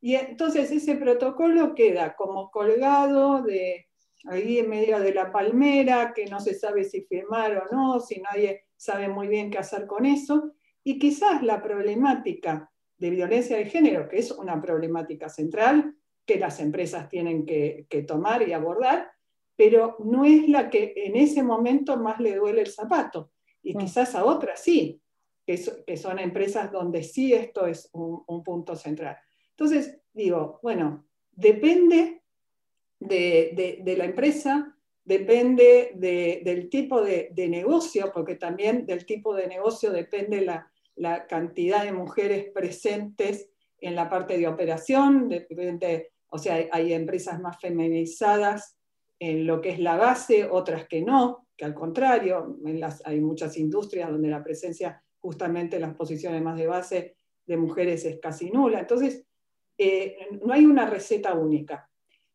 Y 0.00 0.16
entonces 0.16 0.72
ese 0.72 0.96
protocolo 0.96 1.72
queda 1.72 2.16
como 2.16 2.50
colgado 2.50 3.42
de 3.42 3.86
ahí 4.24 4.58
en 4.58 4.68
medio 4.68 4.98
de 4.98 5.14
la 5.14 5.30
palmera, 5.30 6.12
que 6.12 6.26
no 6.26 6.40
se 6.40 6.54
sabe 6.54 6.82
si 6.82 7.02
firmar 7.02 7.56
o 7.58 7.72
no, 7.72 8.00
si 8.00 8.20
nadie 8.20 8.64
sabe 8.76 9.08
muy 9.08 9.28
bien 9.28 9.52
qué 9.52 9.58
hacer 9.58 9.86
con 9.86 10.04
eso. 10.04 10.50
Y 10.82 10.98
quizás 10.98 11.44
la 11.44 11.62
problemática 11.62 12.72
de 12.98 13.10
violencia 13.10 13.56
de 13.56 13.66
género, 13.66 14.08
que 14.08 14.18
es 14.18 14.32
una 14.32 14.60
problemática 14.60 15.28
central, 15.28 15.94
que 16.26 16.38
las 16.38 16.60
empresas 16.60 17.08
tienen 17.08 17.44
que, 17.44 17.86
tomar 18.06 18.46
y 18.46 18.52
abordar, 18.52 19.11
pero 19.56 19.96
no 20.04 20.24
es 20.24 20.48
la 20.48 20.70
que 20.70 20.92
en 20.96 21.16
ese 21.16 21.42
momento 21.42 21.96
más 21.96 22.20
le 22.20 22.36
duele 22.36 22.62
el 22.62 22.68
zapato. 22.68 23.30
Y 23.62 23.76
quizás 23.76 24.14
a 24.14 24.24
otras 24.24 24.60
sí, 24.62 25.00
que, 25.46 25.56
son 25.96 26.18
empresas 26.18 26.72
donde 26.72 27.02
sí 27.02 27.32
esto 27.32 27.66
es 27.66 27.88
un, 27.92 28.42
punto 28.42 28.74
central. 28.76 29.16
Entonces, 29.50 30.00
digo, 30.12 30.58
bueno, 30.62 31.06
depende 31.30 32.22
de, 32.98 33.94
la 33.96 34.04
empresa, 34.04 34.76
depende 35.04 35.92
del 35.94 36.68
tipo 36.68 37.02
de, 37.02 37.32
negocio, 37.48 38.10
porque 38.12 38.36
también 38.36 38.86
del 38.86 39.06
tipo 39.06 39.34
de 39.34 39.46
negocio 39.46 39.90
depende 39.92 40.40
la, 40.40 40.70
la 40.96 41.26
cantidad 41.26 41.84
de 41.84 41.92
mujeres 41.92 42.50
presentes 42.52 43.48
en 43.78 43.94
la 43.94 44.08
parte 44.08 44.38
de 44.38 44.48
operación, 44.48 45.28
depende 45.28 46.12
o 46.34 46.38
sea, 46.38 46.66
hay, 46.72 46.94
empresas 46.94 47.38
más 47.40 47.60
feminizadas 47.60 48.78
en 49.22 49.46
lo 49.46 49.60
que 49.60 49.70
es 49.70 49.78
la 49.78 49.96
base, 49.96 50.48
otras 50.50 50.88
que 50.88 51.00
no, 51.00 51.46
que 51.56 51.64
al 51.64 51.74
contrario, 51.74 52.58
hay 53.04 53.20
muchas 53.20 53.56
industrias 53.56 54.10
donde 54.10 54.28
la 54.28 54.42
presencia 54.42 55.00
justamente 55.20 55.76
en 55.76 55.82
las 55.82 55.94
posiciones 55.94 56.42
más 56.42 56.58
de 56.58 56.66
base 56.66 57.16
de 57.46 57.56
mujeres 57.56 58.04
es 58.04 58.18
casi 58.18 58.50
nula. 58.50 58.80
Entonces, 58.80 59.24
eh, 59.78 60.16
no 60.44 60.52
hay 60.52 60.66
una 60.66 60.90
receta 60.90 61.34
única. 61.34 61.88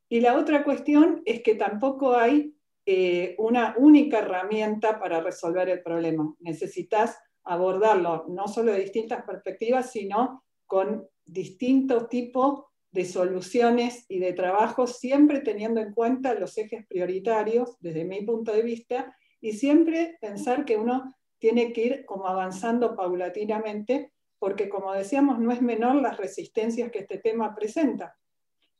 Y 0.07 0.21
la 0.21 0.37
otra 0.37 0.63
cuestión 0.63 1.21
es 1.25 1.43
que 1.43 1.55
tampoco 1.55 2.15
hay 2.15 2.55
eh, 2.85 3.35
una 3.37 3.75
única 3.77 4.19
herramienta 4.19 4.97
para 4.97 5.19
resolver 5.19 5.67
el 5.67 5.83
problema. 5.83 6.33
Necesitas 6.39 7.17
abordarlo 7.43 8.27
no 8.29 8.47
solo 8.47 8.71
de 8.71 8.79
distintas 8.79 9.25
perspectivas, 9.25 9.91
sino 9.91 10.45
con 10.65 11.05
distintos 11.25 12.07
tipos 12.07 12.63
de 12.91 13.05
soluciones 13.05 14.05
y 14.07 14.19
de 14.19 14.33
trabajo, 14.33 14.87
siempre 14.87 15.41
teniendo 15.41 15.81
en 15.81 15.93
cuenta 15.93 16.33
los 16.33 16.57
ejes 16.57 16.85
prioritarios 16.87 17.77
desde 17.79 18.05
mi 18.05 18.21
punto 18.21 18.53
de 18.53 18.61
vista 18.61 19.15
y 19.41 19.53
siempre 19.53 20.17
pensar 20.21 20.65
que 20.65 20.77
uno 20.77 21.13
tiene 21.37 21.73
que 21.73 21.85
ir 21.85 22.05
como 22.05 22.27
avanzando 22.27 22.95
paulatinamente, 22.95 24.11
porque 24.39 24.69
como 24.69 24.93
decíamos, 24.93 25.39
no 25.39 25.51
es 25.51 25.61
menor 25.61 26.01
las 26.01 26.17
resistencias 26.17 26.91
que 26.91 26.99
este 26.99 27.19
tema 27.19 27.55
presenta. 27.55 28.17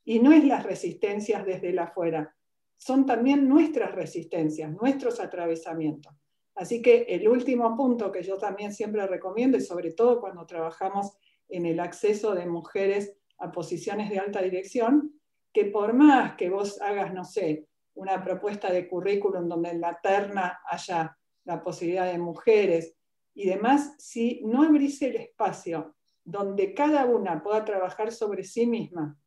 Y 0.04 0.20
no 0.20 0.32
es 0.32 0.44
las 0.44 0.64
resistencias 0.64 1.44
desde 1.44 1.72
la 1.72 1.84
afuera, 1.84 2.34
son 2.78 3.04
también 3.04 3.48
nuestras 3.48 3.94
resistencias, 3.94 4.72
nuestros 4.72 5.20
atravesamientos. 5.20 6.14
Así 6.54 6.80
que 6.80 7.02
el 7.08 7.28
último 7.28 7.76
punto 7.76 8.10
que 8.10 8.22
yo 8.22 8.38
también 8.38 8.72
siempre 8.72 9.06
recomiendo, 9.06 9.58
y 9.58 9.60
sobre 9.60 9.92
todo 9.92 10.20
cuando 10.20 10.46
trabajamos 10.46 11.16
en 11.48 11.66
el 11.66 11.80
acceso 11.80 12.34
de 12.34 12.46
mujeres 12.46 13.17
a 13.38 13.50
posiciones 13.52 14.10
de 14.10 14.18
alta 14.18 14.42
dirección, 14.42 15.20
que 15.52 15.66
por 15.66 15.92
más 15.94 16.34
que 16.34 16.50
vos 16.50 16.80
hagas, 16.80 17.12
no 17.12 17.24
sé, 17.24 17.66
una 17.94 18.22
propuesta 18.22 18.70
de 18.70 18.88
currículum 18.88 19.48
donde 19.48 19.70
en 19.70 19.80
la 19.80 19.98
terna 20.00 20.60
haya 20.70 21.16
la 21.44 21.62
posibilidad 21.62 22.06
de 22.06 22.18
mujeres 22.18 22.96
y 23.34 23.46
demás, 23.46 23.94
si 23.98 24.40
no 24.44 24.62
abrís 24.62 25.00
el 25.02 25.16
espacio 25.16 25.94
donde 26.24 26.74
cada 26.74 27.06
una 27.06 27.42
pueda 27.42 27.64
trabajar 27.64 28.12
sobre 28.12 28.44
sí 28.44 28.66
misma, 28.66 29.18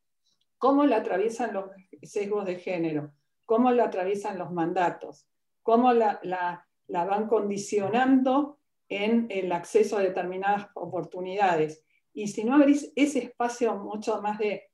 cómo 0.58 0.86
la 0.86 0.98
atraviesan 0.98 1.54
los 1.54 1.66
sesgos 2.04 2.46
de 2.46 2.58
género, 2.58 3.14
cómo 3.46 3.72
la 3.72 3.86
atraviesan 3.86 4.38
los 4.38 4.52
mandatos, 4.52 5.28
cómo 5.64 5.94
la, 5.94 6.20
la, 6.24 6.68
la 6.88 7.06
van 7.06 7.28
condicionando 7.28 8.60
en 8.88 9.28
el 9.30 9.52
acceso 9.52 9.98
a 9.98 10.02
determinadas 10.02 10.68
oportunidades 10.76 11.84
y 12.14 12.28
si 12.28 12.44
no 12.44 12.56
abrís 12.56 12.92
ese 12.96 13.20
espacio 13.20 13.76
mucho 13.78 14.22
más 14.22 14.38
de, 14.40 14.68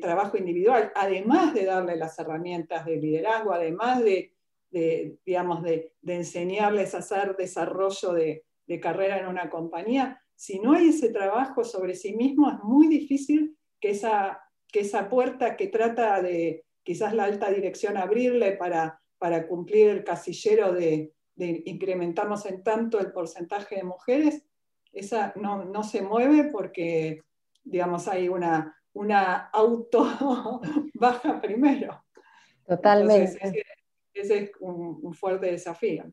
trabajo 0.00 0.36
individual, 0.36 0.92
además 0.94 1.54
de 1.54 1.64
darle 1.64 1.96
las 1.96 2.18
herramientas 2.18 2.84
de 2.84 2.96
liderazgo, 2.96 3.52
además 3.52 4.02
de, 4.02 4.34
digamos, 5.24 5.62
de, 5.62 5.92
enseñarles 6.06 6.94
a 6.94 6.98
hacer 6.98 7.36
desarrollo 7.36 8.12
de, 8.12 8.44
carrera 8.80 9.18
en 9.18 9.26
una 9.26 9.48
compañía, 9.50 10.20
si 10.34 10.58
no 10.58 10.72
hay 10.72 10.88
ese 10.88 11.10
trabajo 11.10 11.64
sobre 11.64 11.94
sí 11.94 12.14
mismo, 12.14 12.50
es 12.50 12.58
muy 12.62 12.88
difícil 12.88 13.56
que 13.80 13.90
esa, 13.90 14.40
que 14.70 14.80
esa 14.80 15.08
puerta 15.08 15.56
que 15.56 15.68
trata 15.68 16.20
de 16.20 16.64
quizás 16.82 17.14
la 17.14 17.24
alta 17.24 17.50
dirección 17.50 17.96
abrirle 17.96 18.52
para, 18.52 19.00
para 19.18 19.46
cumplir 19.46 19.88
el 19.88 20.04
casillero 20.04 20.72
de, 20.72 21.12
incrementamos 21.36 22.46
en 22.46 22.62
tanto 22.62 23.00
el 23.00 23.10
porcentaje 23.12 23.76
de 23.76 23.84
mujeres, 23.84 24.44
esa 24.94 25.32
no, 25.36 25.64
no 25.64 25.82
se 25.82 26.02
mueve 26.02 26.44
porque, 26.44 27.20
digamos, 27.62 28.08
hay 28.08 28.28
una, 28.28 28.74
una 28.92 29.48
auto 29.52 30.06
baja 30.94 31.40
primero. 31.40 32.04
Totalmente. 32.66 33.64
ese, 34.14 34.44
es 34.44 34.50
un, 34.60 35.12
fuerte 35.12 35.46
desafío. 35.46 36.04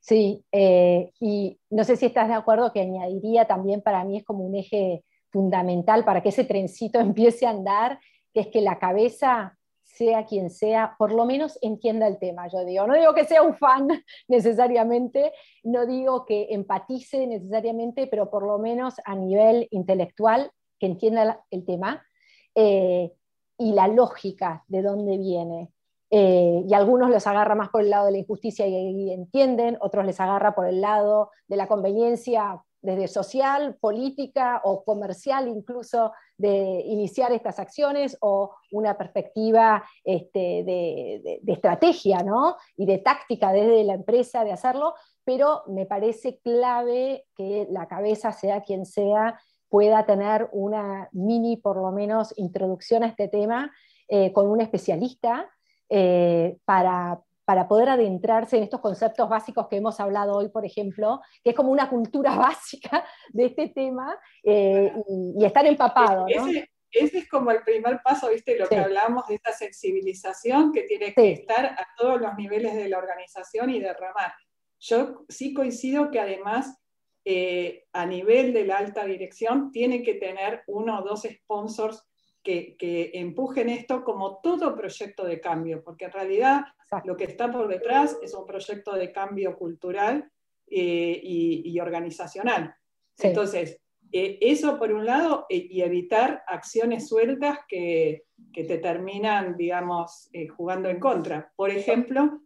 Sí, 0.00 0.44
eh, 0.52 1.10
y 1.20 1.58
no 1.70 1.84
sé 1.84 1.96
si 1.96 2.06
estás 2.06 2.28
de 2.28 2.34
acuerdo 2.34 2.72
que 2.72 2.80
añadiría 2.80 3.46
también 3.46 3.82
para 3.82 4.04
mí 4.04 4.18
es 4.18 4.24
como 4.24 4.44
un 4.44 4.54
eje 4.54 5.04
fundamental 5.30 6.04
para 6.04 6.22
que 6.22 6.30
ese 6.30 6.44
trencito 6.44 7.00
empiece 7.00 7.46
a 7.46 7.50
andar, 7.50 7.98
que 8.32 8.40
es 8.40 8.46
que 8.46 8.60
la 8.60 8.78
cabeza 8.78 9.57
sea 9.98 10.24
quien 10.24 10.48
sea, 10.50 10.94
por 10.96 11.12
lo 11.12 11.26
menos 11.26 11.58
entienda 11.60 12.06
el 12.06 12.18
tema, 12.18 12.46
yo 12.48 12.64
digo. 12.64 12.86
No 12.86 12.94
digo 12.94 13.12
que 13.14 13.24
sea 13.24 13.42
un 13.42 13.56
fan 13.56 13.88
necesariamente, 14.28 15.32
no 15.64 15.86
digo 15.86 16.24
que 16.24 16.46
empatice 16.50 17.26
necesariamente, 17.26 18.06
pero 18.06 18.30
por 18.30 18.46
lo 18.46 18.58
menos 18.58 18.94
a 19.04 19.16
nivel 19.16 19.66
intelectual, 19.72 20.52
que 20.78 20.86
entienda 20.86 21.44
el 21.50 21.66
tema 21.66 22.06
eh, 22.54 23.12
y 23.58 23.72
la 23.72 23.88
lógica 23.88 24.64
de 24.68 24.82
dónde 24.82 25.18
viene. 25.18 25.72
Eh, 26.10 26.62
y 26.66 26.72
algunos 26.72 27.10
los 27.10 27.26
agarra 27.26 27.54
más 27.54 27.68
por 27.68 27.82
el 27.82 27.90
lado 27.90 28.06
de 28.06 28.12
la 28.12 28.18
injusticia 28.18 28.66
y, 28.66 29.12
entienden, 29.12 29.76
otros 29.80 30.06
les 30.06 30.18
agarra 30.20 30.54
por 30.54 30.66
el 30.66 30.80
lado 30.80 31.30
de 31.48 31.56
la 31.56 31.66
conveniencia 31.66 32.62
desde 32.80 33.08
social, 33.08 33.76
política 33.80 34.60
o 34.64 34.84
comercial 34.84 35.48
incluso 35.48 36.12
de 36.36 36.82
iniciar 36.86 37.32
estas 37.32 37.58
acciones 37.58 38.16
o 38.20 38.54
una 38.72 38.96
perspectiva 38.96 39.84
este, 40.04 40.62
de, 40.64 41.40
estrategia 41.46 42.22
¿no? 42.22 42.56
y 42.76 42.86
de 42.86 42.98
táctica 42.98 43.52
desde 43.52 43.84
la 43.84 43.94
empresa 43.94 44.44
de 44.44 44.52
hacerlo, 44.52 44.94
pero 45.24 45.62
me 45.66 45.86
parece 45.86 46.38
clave 46.38 47.24
que 47.36 47.66
la 47.70 47.88
cabeza, 47.88 48.32
sea 48.32 48.62
quien 48.62 48.86
sea, 48.86 49.40
pueda 49.68 50.06
tener 50.06 50.48
una 50.52 51.08
mini, 51.12 51.56
por 51.56 51.76
lo 51.76 51.90
menos, 51.92 52.32
introducción 52.38 53.02
a 53.02 53.08
este 53.08 53.28
tema 53.28 53.70
eh, 54.08 54.32
con 54.32 54.48
un 54.48 54.60
especialista 54.60 55.50
eh, 55.90 56.56
para, 56.64 57.20
para 57.48 57.66
poder 57.66 57.88
adentrarse 57.88 58.58
en 58.58 58.64
estos 58.64 58.78
conceptos 58.78 59.26
básicos 59.26 59.68
que 59.68 59.76
hemos 59.76 59.98
hablado 60.00 60.36
hoy, 60.36 60.50
por 60.50 60.66
ejemplo, 60.66 61.22
que 61.42 61.50
es 61.50 61.56
como 61.56 61.72
una 61.72 61.88
cultura 61.88 62.36
básica 62.36 63.06
de 63.30 63.46
este 63.46 63.70
tema 63.70 64.20
eh, 64.42 64.92
y, 65.34 65.42
estar 65.42 65.64
empapado. 65.64 66.26
Ese, 66.28 66.68
es 66.90 67.26
como 67.30 67.50
el 67.50 67.62
primer 67.62 68.02
paso, 68.04 68.28
¿viste? 68.28 68.58
Lo 68.58 68.68
que 68.68 68.76
hablamos 68.76 69.26
de 69.28 69.36
esta 69.36 69.52
sensibilización 69.52 70.72
que 70.72 70.82
tiene 70.82 71.14
que 71.14 71.32
estar 71.32 71.64
a 71.64 71.88
todos 71.96 72.20
los 72.20 72.34
niveles 72.36 72.74
de 72.74 72.86
la 72.86 72.98
organización 72.98 73.70
y 73.70 73.80
derramar. 73.80 74.34
Yo 74.78 75.24
sí 75.30 75.54
coincido 75.54 76.10
que 76.10 76.20
además 76.20 76.78
eh, 77.24 77.86
a 77.94 78.04
nivel 78.04 78.52
de 78.52 78.66
la 78.66 78.76
alta 78.76 79.06
dirección 79.06 79.72
tiene 79.72 80.02
que 80.02 80.16
tener 80.16 80.64
uno 80.66 80.98
o 80.98 81.02
dos 81.02 81.22
sponsors 81.22 82.06
que, 82.42 82.76
que, 82.76 83.10
empujen 83.14 83.70
esto 83.70 84.04
como 84.04 84.38
todo 84.42 84.76
proyecto 84.76 85.24
de 85.24 85.40
cambio, 85.40 85.82
porque 85.82 86.04
en 86.04 86.12
realidad 86.12 86.64
lo 87.04 87.16
que 87.16 87.24
está 87.24 87.50
por 87.50 87.68
detrás 87.68 88.18
es 88.22 88.34
un 88.34 88.46
proyecto 88.46 88.94
de 88.94 89.12
cambio 89.12 89.56
cultural 89.56 90.30
eh, 90.66 91.20
y, 91.22 91.78
organizacional. 91.80 92.74
Entonces, 93.18 93.80
eh, 94.12 94.38
eso 94.40 94.78
por 94.78 94.92
un 94.92 95.04
lado, 95.04 95.46
eh, 95.48 95.66
y 95.70 95.82
evitar 95.82 96.42
acciones 96.46 97.08
sueltas 97.08 97.60
que, 97.68 98.24
que 98.52 98.64
te 98.64 98.78
terminan, 98.78 99.56
digamos, 99.56 100.30
jugando 100.56 100.88
en 100.88 101.00
contra. 101.00 101.52
Por 101.56 101.70
ejemplo, 101.70 102.42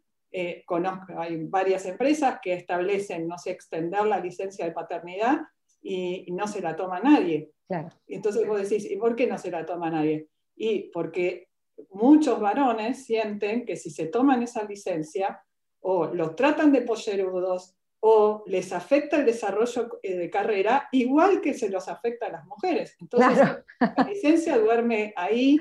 conozco, 0.65 1.19
hay 1.19 1.45
varias 1.45 1.85
empresas 1.87 2.39
que 2.43 2.55
establecen, 2.55 3.29
no 3.29 3.39
sé, 3.39 3.51
extender 3.51 4.07
la 4.07 4.19
licencia 4.19 4.65
de 4.65 4.73
paternidad 4.73 5.41
y, 5.83 6.27
no 6.33 6.47
se 6.47 6.63
la 6.63 6.75
toma 6.75 7.01
nadie. 7.01 7.53
Claro. 7.67 7.89
Entonces 8.07 8.47
vos 8.47 8.63
decís, 8.63 8.91
¿y 8.91 8.97
por 8.97 9.15
qué 9.15 9.27
no 9.27 9.37
se 9.39 9.51
la 9.51 9.67
toma 9.67 9.91
nadie? 9.91 10.29
Y 10.57 10.91
porque 10.91 11.49
muchos 11.91 12.41
varones 12.41 13.05
sienten 13.05 13.65
que 13.65 13.77
si 13.77 13.91
se 13.91 14.07
toman 14.07 14.43
esa 14.43 14.65
licencia, 14.65 15.43
o 15.81 16.07
los 16.07 16.37
tratan 16.37 16.73
de 16.73 16.83
pollerudos, 16.83 17.77
o 18.05 18.43
les 18.47 18.73
afecta 18.73 19.17
el 19.17 19.25
desarrollo 19.25 20.01
eh, 20.03 20.17
de 20.17 20.31
carrera, 20.31 20.89
igual 20.91 21.41
que 21.41 21.55
se 21.55 21.69
los 21.69 21.89
afecta 21.89 22.27
a 22.27 22.33
las 22.33 22.47
mujeres. 22.47 22.97
Entonces, 23.01 23.39
la 23.79 24.05
licencia 24.09 24.59
duerme 24.59 25.13
ahí, 25.17 25.59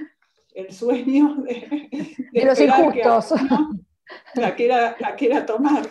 el 0.56 0.72
sueño 0.74 1.36
de, 1.44 2.46
los 2.46 2.60
injustos. 2.60 3.34
la, 4.36 4.56
quiera, 4.56 4.96
la 5.00 5.16
quiera 5.16 5.46
tomar. 5.46 5.88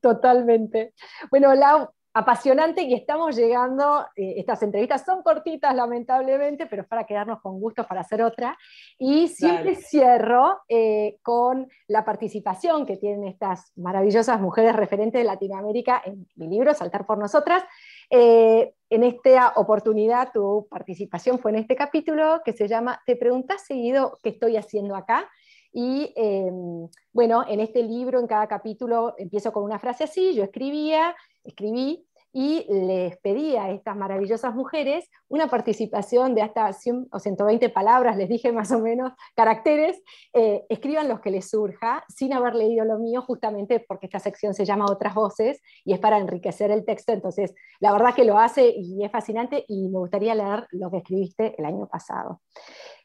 Totalmente. 0.00 0.94
Bueno, 1.30 1.52
Lau, 1.54 1.90
apasionante 2.14 2.82
y 2.82 2.94
estamos 2.94 3.36
llegando, 3.36 4.06
eh, 4.16 4.34
estas 4.38 4.62
entrevistas 4.62 5.04
son 5.04 5.22
cortitas 5.22 5.74
lamentablemente, 5.74 6.66
pero 6.66 6.82
es 6.82 6.88
para 6.88 7.04
quedarnos 7.04 7.40
con 7.40 7.60
gusto 7.60 7.86
para 7.86 8.00
hacer 8.00 8.22
otra. 8.22 8.56
Y 8.98 9.28
siempre 9.28 9.76
cierro 9.76 10.60
eh, 10.68 11.18
con 11.22 11.68
la 11.86 12.04
participación 12.04 12.86
que 12.86 12.96
tienen 12.96 13.28
estas 13.28 13.72
maravillosas 13.76 14.40
mujeres 14.40 14.74
referentes 14.74 15.20
de 15.20 15.24
Latinoamérica 15.24 16.02
en 16.04 16.26
mi 16.36 16.48
libro, 16.48 16.74
Saltar 16.74 17.06
por 17.06 17.18
Nosotras. 17.18 17.62
Eh, 18.10 18.74
en 18.90 19.04
esta 19.04 19.52
oportunidad 19.56 20.32
tu 20.32 20.66
participación 20.70 21.38
fue 21.38 21.50
en 21.50 21.58
este 21.58 21.76
capítulo 21.76 22.40
que 22.44 22.52
se 22.52 22.68
llama 22.68 23.02
¿Te 23.04 23.16
preguntas 23.16 23.66
seguido 23.66 24.18
qué 24.22 24.30
estoy 24.30 24.56
haciendo 24.56 24.96
acá? 24.96 25.28
Y 25.72 26.12
em, 26.16 26.88
bueno, 27.12 27.44
en 27.46 27.60
este 27.60 27.82
libro, 27.82 28.18
en 28.18 28.26
cada 28.26 28.46
capítulo, 28.46 29.14
empiezo 29.18 29.52
con 29.52 29.64
una 29.64 29.78
frase 29.78 30.04
así, 30.04 30.34
yo 30.34 30.42
escribía, 30.44 31.14
escribí 31.48 32.08
y 32.32 32.66
les 32.68 33.16
pedí 33.18 33.56
a 33.56 33.70
estas 33.70 33.96
maravillosas 33.96 34.54
mujeres 34.54 35.08
una 35.28 35.48
participación 35.48 36.34
de 36.34 36.42
hasta 36.42 36.72
100 36.72 37.08
o 37.10 37.18
120 37.18 37.68
palabras, 37.70 38.16
les 38.16 38.28
dije 38.28 38.52
más 38.52 38.70
o 38.70 38.80
menos 38.80 39.12
caracteres, 39.34 40.00
eh, 40.34 40.64
escriban 40.68 41.08
los 41.08 41.20
que 41.20 41.30
les 41.30 41.48
surja, 41.48 42.04
sin 42.08 42.34
haber 42.34 42.54
leído 42.54 42.84
lo 42.84 42.98
mío, 42.98 43.22
justamente 43.22 43.80
porque 43.80 44.06
esta 44.06 44.20
sección 44.20 44.54
se 44.54 44.64
llama 44.64 44.86
Otras 44.88 45.14
Voces 45.14 45.60
y 45.84 45.94
es 45.94 46.00
para 46.00 46.18
enriquecer 46.18 46.70
el 46.70 46.84
texto, 46.84 47.12
entonces 47.12 47.54
la 47.80 47.92
verdad 47.92 48.14
que 48.14 48.24
lo 48.24 48.38
hace 48.38 48.72
y 48.76 49.02
es 49.02 49.10
fascinante 49.10 49.64
y 49.66 49.88
me 49.88 49.98
gustaría 49.98 50.34
leer 50.34 50.66
lo 50.70 50.90
que 50.90 50.98
escribiste 50.98 51.54
el 51.58 51.64
año 51.64 51.88
pasado. 51.88 52.42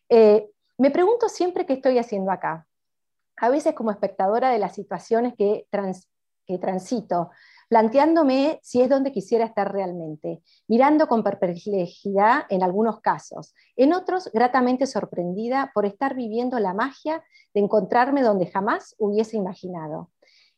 Eh, 0.09 0.49
me 0.77 0.91
pregunto 0.91 1.29
siempre 1.29 1.65
qué 1.65 1.73
estoy 1.73 1.97
haciendo 1.97 2.29
acá, 2.29 2.67
a 3.37 3.49
veces 3.49 3.73
como 3.73 3.91
espectadora 3.91 4.51
de 4.51 4.59
las 4.59 4.75
situaciones 4.75 5.33
que, 5.37 5.65
que 6.45 6.57
transito, 6.57 7.31
planteándome 7.73 8.59
si 8.61 8.83
es 8.83 8.89
donde 8.89 9.11
quisiera 9.11 9.45
estar 9.45 9.73
realmente, 9.73 10.43
mirando 10.67 11.07
con 11.07 11.23
perplejidad 11.23 12.43
en 12.49 12.61
algunos 12.61 13.01
casos, 13.01 13.55
en 13.75 13.93
otros 13.93 14.29
gratamente 14.31 14.85
sorprendida 14.85 15.71
por 15.73 15.87
estar 15.87 16.13
viviendo 16.13 16.59
la 16.59 16.75
magia 16.75 17.23
de 17.51 17.61
encontrarme 17.61 18.21
donde 18.21 18.45
jamás 18.45 18.93
hubiese 18.99 19.37
imaginado. 19.37 20.11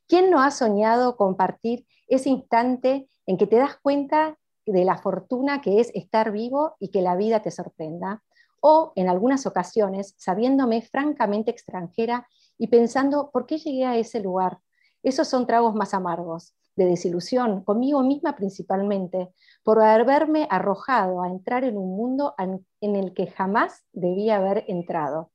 ¿Quién 0.10 0.30
no 0.30 0.42
ha 0.42 0.52
soñado 0.52 1.16
compartir 1.16 1.88
ese 2.10 2.28
instante 2.28 3.08
en 3.26 3.38
que 3.38 3.48
te 3.48 3.56
das 3.56 3.78
cuenta 3.82 4.38
de 4.66 4.84
la 4.84 4.98
fortuna 4.98 5.62
que 5.62 5.80
es 5.80 5.92
estar 5.96 6.34
vivo 6.34 6.76
y 6.82 6.90
que 6.90 7.02
la 7.02 7.16
vida 7.16 7.42
te 7.42 7.50
sorprenda? 7.50 8.24
O, 8.60 8.92
en 8.98 9.08
algunas 9.08 9.46
ocasiones, 9.46 10.16
sabiéndome 10.18 10.82
francamente 10.82 11.50
extranjera 11.50 12.28
y 12.58 12.68
pensando, 12.68 13.32
¿por 13.32 13.46
qué 13.46 13.58
llegué 13.58 13.86
a 13.86 13.96
ese 13.96 14.20
lugar? 14.20 14.60
Esos 15.02 15.30
son 15.30 15.48
tragos 15.48 15.76
más 15.76 15.94
amargos 15.94 16.54
de 16.76 16.86
desilusión, 16.86 17.64
conmigo 17.64 18.04
misma 18.04 18.36
principalmente, 18.36 19.30
por 19.64 19.82
haberme 19.82 20.48
arrojado 20.50 21.22
a 21.22 21.30
entrar 21.30 21.64
en 21.64 21.78
un 21.78 21.96
mundo 21.96 22.36
en 22.38 22.96
el 22.96 23.14
que 23.14 23.28
jamás 23.28 23.86
debía 23.94 24.38
haber 24.38 24.66
entrado, 24.68 25.32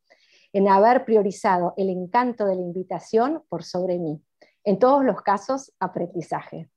en 0.53 0.69
haber 0.69 1.05
priorizado 1.05 1.75
el 1.77 1.91
encanto 1.91 2.47
de 2.47 2.57
la 2.57 2.63
invitación 2.63 3.43
por 3.49 3.65
sobre 3.65 3.99
mí. 3.99 4.21
En 4.65 4.79
todos 4.79 5.05
los 5.05 5.23
casos, 5.23 5.73
aprendizaje. 5.81 6.69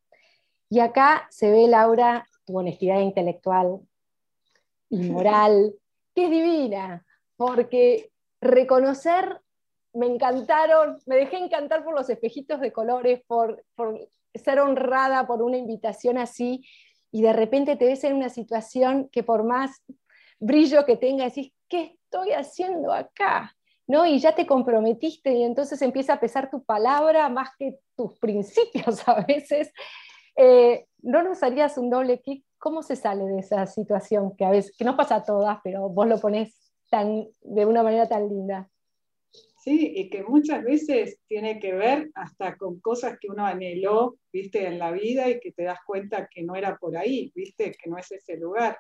Y 0.70 0.80
acá 0.80 1.28
se 1.30 1.52
ve, 1.52 1.68
Laura, 1.68 2.28
tu 2.46 2.58
honestidad 2.58 3.00
intelectual 3.00 3.80
y 4.90 5.10
moral, 5.10 5.76
que 6.16 6.26
es 6.26 6.32
divina, 6.32 7.06
porque 7.36 8.12
reconocer 8.42 9.42
me 9.94 10.08
encantaron, 10.08 10.98
me 11.06 11.16
dejé 11.16 11.38
encantar 11.38 11.84
por 11.84 11.94
los 11.94 12.10
espejitos 12.10 12.60
de 12.60 12.74
colores, 12.74 13.22
por, 13.28 13.64
ser 14.34 14.60
honrada 14.60 15.28
por 15.28 15.44
una 15.44 15.58
invitación 15.58 16.18
así 16.18 16.66
y 17.12 17.22
de 17.22 17.34
repente 17.34 17.76
te 17.76 17.86
ves 17.86 18.04
en 18.04 18.16
una 18.16 18.30
situación 18.30 19.08
que 19.10 19.22
por 19.22 19.44
más 19.44 19.84
brillo 20.40 20.86
que 20.86 20.98
tenga, 20.98 21.26
decís, 21.26 21.54
¿qué 21.70 21.96
estoy 22.04 22.32
haciendo 22.32 22.92
acá? 22.92 23.56
¿No? 23.86 24.06
Y 24.06 24.18
ya 24.18 24.34
te 24.34 24.48
comprometiste 24.48 25.32
y 25.34 25.44
entonces 25.44 25.82
empieza 25.84 26.14
a 26.14 26.20
pesar 26.20 26.50
tu 26.50 26.64
palabra 26.64 27.30
más 27.30 27.50
que 27.60 27.78
tus 27.96 28.18
principios 28.18 29.08
a 29.08 29.24
veces. 29.26 29.72
Eh, 30.36 30.88
¿No 31.04 31.22
nos 31.22 31.44
harías 31.44 31.78
un 31.78 31.92
doble 31.92 32.20
kick? 32.20 32.44
¿Cómo 32.58 32.82
se 32.82 32.96
sale 32.96 33.26
de 33.26 33.40
esa 33.40 33.68
situación 33.68 34.36
que 34.36 34.46
a 34.46 34.50
veces, 34.50 34.76
que 34.76 34.86
no 34.86 34.98
pasa 34.98 35.18
a 35.18 35.24
todas, 35.24 35.60
pero 35.64 35.90
vos 35.90 36.08
lo 36.08 36.20
pones 36.20 36.72
tan, 36.90 37.28
de 37.42 37.66
una 37.66 37.84
manera 37.84 38.08
tan 38.08 38.28
linda? 38.28 38.70
¿Sí? 39.64 39.94
Y 39.96 40.10
que 40.10 40.24
muchas 40.24 40.62
veces 40.62 41.20
tiene 41.26 41.58
que 41.58 41.74
ver 41.74 42.12
hasta 42.16 42.58
con 42.58 42.82
cosas 42.82 43.18
que 43.18 43.30
uno 43.30 43.46
anheló, 43.46 44.18
¿viste? 44.32 44.68
En 44.68 44.78
la 44.78 44.92
vida 44.92 45.30
y 45.30 45.40
que 45.40 45.54
te 45.54 45.64
das 45.64 45.80
cuenta 45.86 46.28
que 46.28 46.44
no 46.44 46.56
era 46.56 46.76
por 46.78 46.98
ahí, 46.98 47.32
¿viste? 47.34 47.72
Que 47.72 47.90
no 47.90 47.98
es 47.98 48.12
ese 48.12 48.36
lugar. 48.36 48.78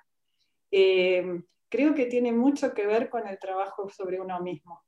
Eh, 0.71 1.41
creo 1.69 1.95
que 1.95 2.07
tiene 2.07 2.33
mucho 2.33 2.73
que 2.73 2.85
ver 2.85 3.09
con 3.09 3.25
el 3.27 3.39
trabajo 3.39 3.89
sobre 3.89 4.19
uno 4.19 4.41
mismo 4.41 4.83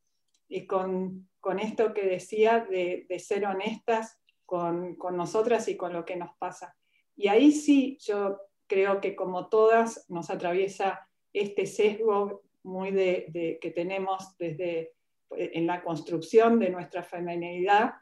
y 0.50 0.68
con, 0.68 1.30
con 1.40 1.60
esto 1.60 1.94
que 1.94 2.06
decía 2.06 2.68
de, 2.70 3.06
de 3.08 3.20
ser 3.20 3.46
honestas 3.46 4.20
con, 4.46 4.96
con, 4.96 5.16
nosotras 5.16 5.70
y 5.70 5.78
con 5.78 5.94
lo 5.94 6.04
que 6.04 6.18
nos 6.18 6.36
pasa. 6.38 6.76
Y 7.16 7.30
ahí 7.30 7.54
sí, 7.54 7.98
yo 8.02 8.38
creo 8.68 9.00
que 9.00 9.16
como 9.16 9.48
todas 9.48 10.06
nos 10.10 10.30
atraviesa 10.30 11.08
este 11.32 11.66
sesgo 11.66 12.44
muy 12.64 12.92
de, 12.92 13.28
de, 13.30 13.60
que 13.62 13.72
tenemos 13.72 14.36
desde 14.38 14.96
en 15.32 15.68
la 15.68 15.82
construcción 15.82 16.60
de 16.60 16.70
nuestra 16.70 17.04
feminidad, 17.04 17.94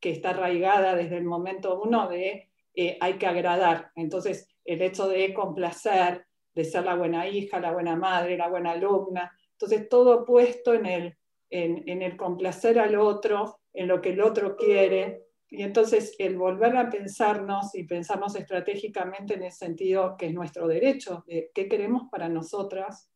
que 0.00 0.10
está 0.10 0.30
arraigada 0.30 0.94
desde 0.94 1.16
el 1.16 1.24
momento 1.24 1.80
uno 1.82 2.08
de 2.08 2.48
eh, 2.74 2.96
hay 3.00 3.14
que 3.14 3.26
agradar. 3.26 3.90
Entonces, 3.96 4.48
el 4.64 4.82
hecho 4.82 5.08
de 5.08 5.34
complacer, 5.34 6.26
de 6.54 6.64
ser 6.64 6.84
la 6.84 6.94
buena 6.94 7.28
hija, 7.28 7.58
la 7.58 7.72
buena 7.72 7.96
madre, 7.96 8.36
la 8.36 8.48
buena 8.48 8.72
alumna, 8.72 9.32
entonces 9.52 9.88
todo 9.88 10.24
puesto 10.24 10.74
en 10.74 10.86
el, 10.86 11.16
en, 11.50 12.02
el 12.02 12.16
complacer 12.16 12.78
al 12.78 12.94
otro, 12.96 13.58
en 13.72 13.88
lo 13.88 14.00
que 14.00 14.10
el 14.10 14.20
otro 14.20 14.56
quiere, 14.56 15.24
y 15.50 15.62
entonces 15.62 16.14
el 16.18 16.36
volver 16.36 16.76
a 16.76 16.90
pensarnos 16.90 17.74
y 17.74 17.84
pensarnos 17.84 18.36
estratégicamente 18.36 19.34
en 19.34 19.44
el 19.44 19.52
sentido 19.52 20.16
que 20.16 20.26
es 20.26 20.34
nuestro 20.34 20.68
derecho, 20.68 21.24
de 21.26 21.50
qué 21.54 21.68
queremos 21.68 22.08
para 22.10 22.28
nosotras, 22.28 23.10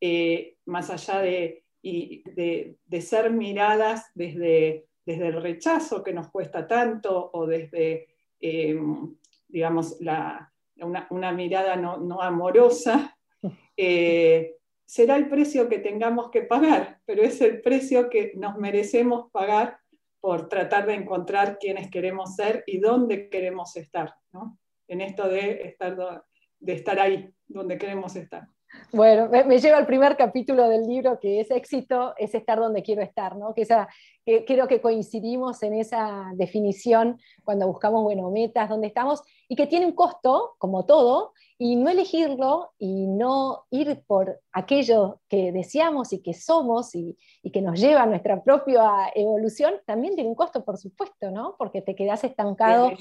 eh, 0.00 0.56
más 0.66 0.90
allá 0.90 1.20
de 1.20 1.64
y 1.88 2.24
de, 2.32 3.00
ser 3.00 3.30
miradas 3.30 4.10
desde, 4.12 4.88
desde 5.04 5.28
el 5.28 5.40
rechazo 5.40 6.02
que 6.02 6.12
nos 6.12 6.30
cuesta 6.30 6.66
tanto 6.66 7.30
o 7.32 7.46
desde, 7.46 8.08
em, 8.40 9.14
digamos, 9.46 9.96
la, 10.00 10.52
una, 10.80 11.30
mirada 11.30 11.76
no, 11.76 12.20
amorosa, 12.20 13.16
eh, 13.76 14.56
será 14.84 15.14
el 15.14 15.28
precio 15.28 15.68
que 15.68 15.78
tengamos 15.78 16.30
que 16.30 16.42
pagar, 16.42 17.00
pero 17.04 17.22
es 17.22 17.40
el 17.40 17.60
precio 17.60 18.10
que 18.10 18.32
nos 18.34 18.56
merecemos 18.56 19.30
pagar 19.30 19.78
por 20.20 20.48
tratar 20.48 20.86
de 20.86 20.94
encontrar 20.94 21.56
quiénes 21.60 21.88
queremos 21.88 22.34
ser 22.34 22.64
y 22.66 22.78
dónde 22.78 23.28
queremos 23.28 23.76
estar, 23.76 24.12
¿no? 24.32 24.58
en 24.88 25.02
esto 25.02 25.28
de 25.28 25.62
estar, 25.68 26.24
de 26.58 26.72
estar 26.72 26.98
ahí, 26.98 27.32
donde 27.46 27.78
queremos 27.78 28.16
estar. 28.16 28.48
Bueno, 28.92 29.28
me, 29.28 29.58
lleva 29.58 29.78
al 29.78 29.86
primer 29.86 30.16
capítulo 30.16 30.68
del 30.68 30.86
libro, 30.86 31.18
que 31.20 31.40
es 31.40 31.50
éxito, 31.50 32.14
es 32.16 32.34
estar 32.34 32.58
donde 32.58 32.82
quiero 32.82 33.02
estar, 33.02 33.36
¿no? 33.36 33.52
Que, 33.54 33.62
esa, 33.62 33.88
que 34.24 34.44
creo 34.44 34.68
que 34.68 34.80
coincidimos 34.80 35.62
en 35.62 35.74
esa 35.74 36.30
definición 36.34 37.20
cuando 37.44 37.66
buscamos, 37.66 38.02
bueno, 38.02 38.30
metas, 38.30 38.68
dónde 38.68 38.86
estamos, 38.86 39.22
y 39.48 39.56
que 39.56 39.66
tiene 39.66 39.86
un 39.86 39.92
costo, 39.92 40.54
como 40.58 40.84
todo, 40.86 41.32
y 41.58 41.76
no 41.76 41.90
elegirlo 41.90 42.72
y 42.78 43.06
no 43.06 43.66
ir 43.70 44.02
por 44.06 44.40
aquello 44.52 45.20
que 45.28 45.52
deseamos 45.52 46.12
y 46.12 46.22
que 46.22 46.34
somos 46.34 46.94
y, 46.94 47.16
y 47.42 47.50
que 47.50 47.62
nos 47.62 47.80
lleva 47.80 48.02
a 48.02 48.06
nuestra 48.06 48.42
propia 48.42 49.10
evolución, 49.14 49.74
también 49.84 50.14
tiene 50.14 50.30
un 50.30 50.36
costo, 50.36 50.64
por 50.64 50.78
supuesto, 50.78 51.30
¿no? 51.30 51.56
Porque 51.58 51.82
te 51.82 51.94
quedas 51.94 52.24
estancado 52.24 52.92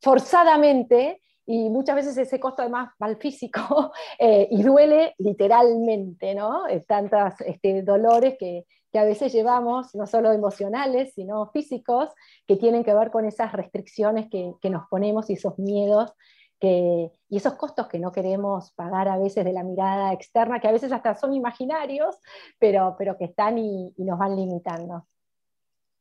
forzadamente 0.00 1.22
y 1.46 1.70
muchas 1.70 1.96
veces 1.96 2.18
ese 2.18 2.40
costo 2.40 2.62
además 2.62 2.90
va 3.00 3.06
al 3.06 3.16
físico 3.16 3.92
eh, 4.18 4.48
y 4.50 4.62
duele 4.62 5.14
literalmente, 5.18 6.34
¿no? 6.34 6.64
Tantos 6.86 7.40
este, 7.40 7.82
dolores 7.82 8.34
que, 8.38 8.64
que, 8.92 8.98
a 8.98 9.04
veces 9.04 9.32
llevamos, 9.32 9.94
no 9.94 10.06
solo 10.06 10.32
emocionales, 10.32 11.14
sino 11.14 11.50
físicos, 11.52 12.10
que 12.46 12.56
tienen 12.56 12.82
que 12.84 12.94
ver 12.94 13.10
con 13.10 13.24
esas 13.24 13.52
restricciones 13.52 14.28
que, 14.28 14.52
que 14.60 14.70
nos 14.70 14.88
ponemos 14.88 15.30
y 15.30 15.34
esos 15.34 15.58
miedos 15.58 16.12
que, 16.58 17.10
y 17.28 17.36
esos 17.36 17.54
costos 17.54 17.86
que 17.86 17.98
no 17.98 18.12
queremos 18.12 18.72
pagar 18.72 19.08
a 19.08 19.18
veces 19.18 19.44
de 19.44 19.52
la 19.52 19.62
mirada 19.62 20.12
externa, 20.12 20.58
que 20.58 20.68
a 20.68 20.72
veces 20.72 20.90
hasta 20.90 21.14
son 21.14 21.34
imaginarios, 21.34 22.16
pero, 22.58 22.96
pero 22.98 23.16
que 23.18 23.26
están 23.26 23.58
y 23.58 23.92
nos 23.98 24.18
van 24.18 24.36
limitando. 24.36 25.06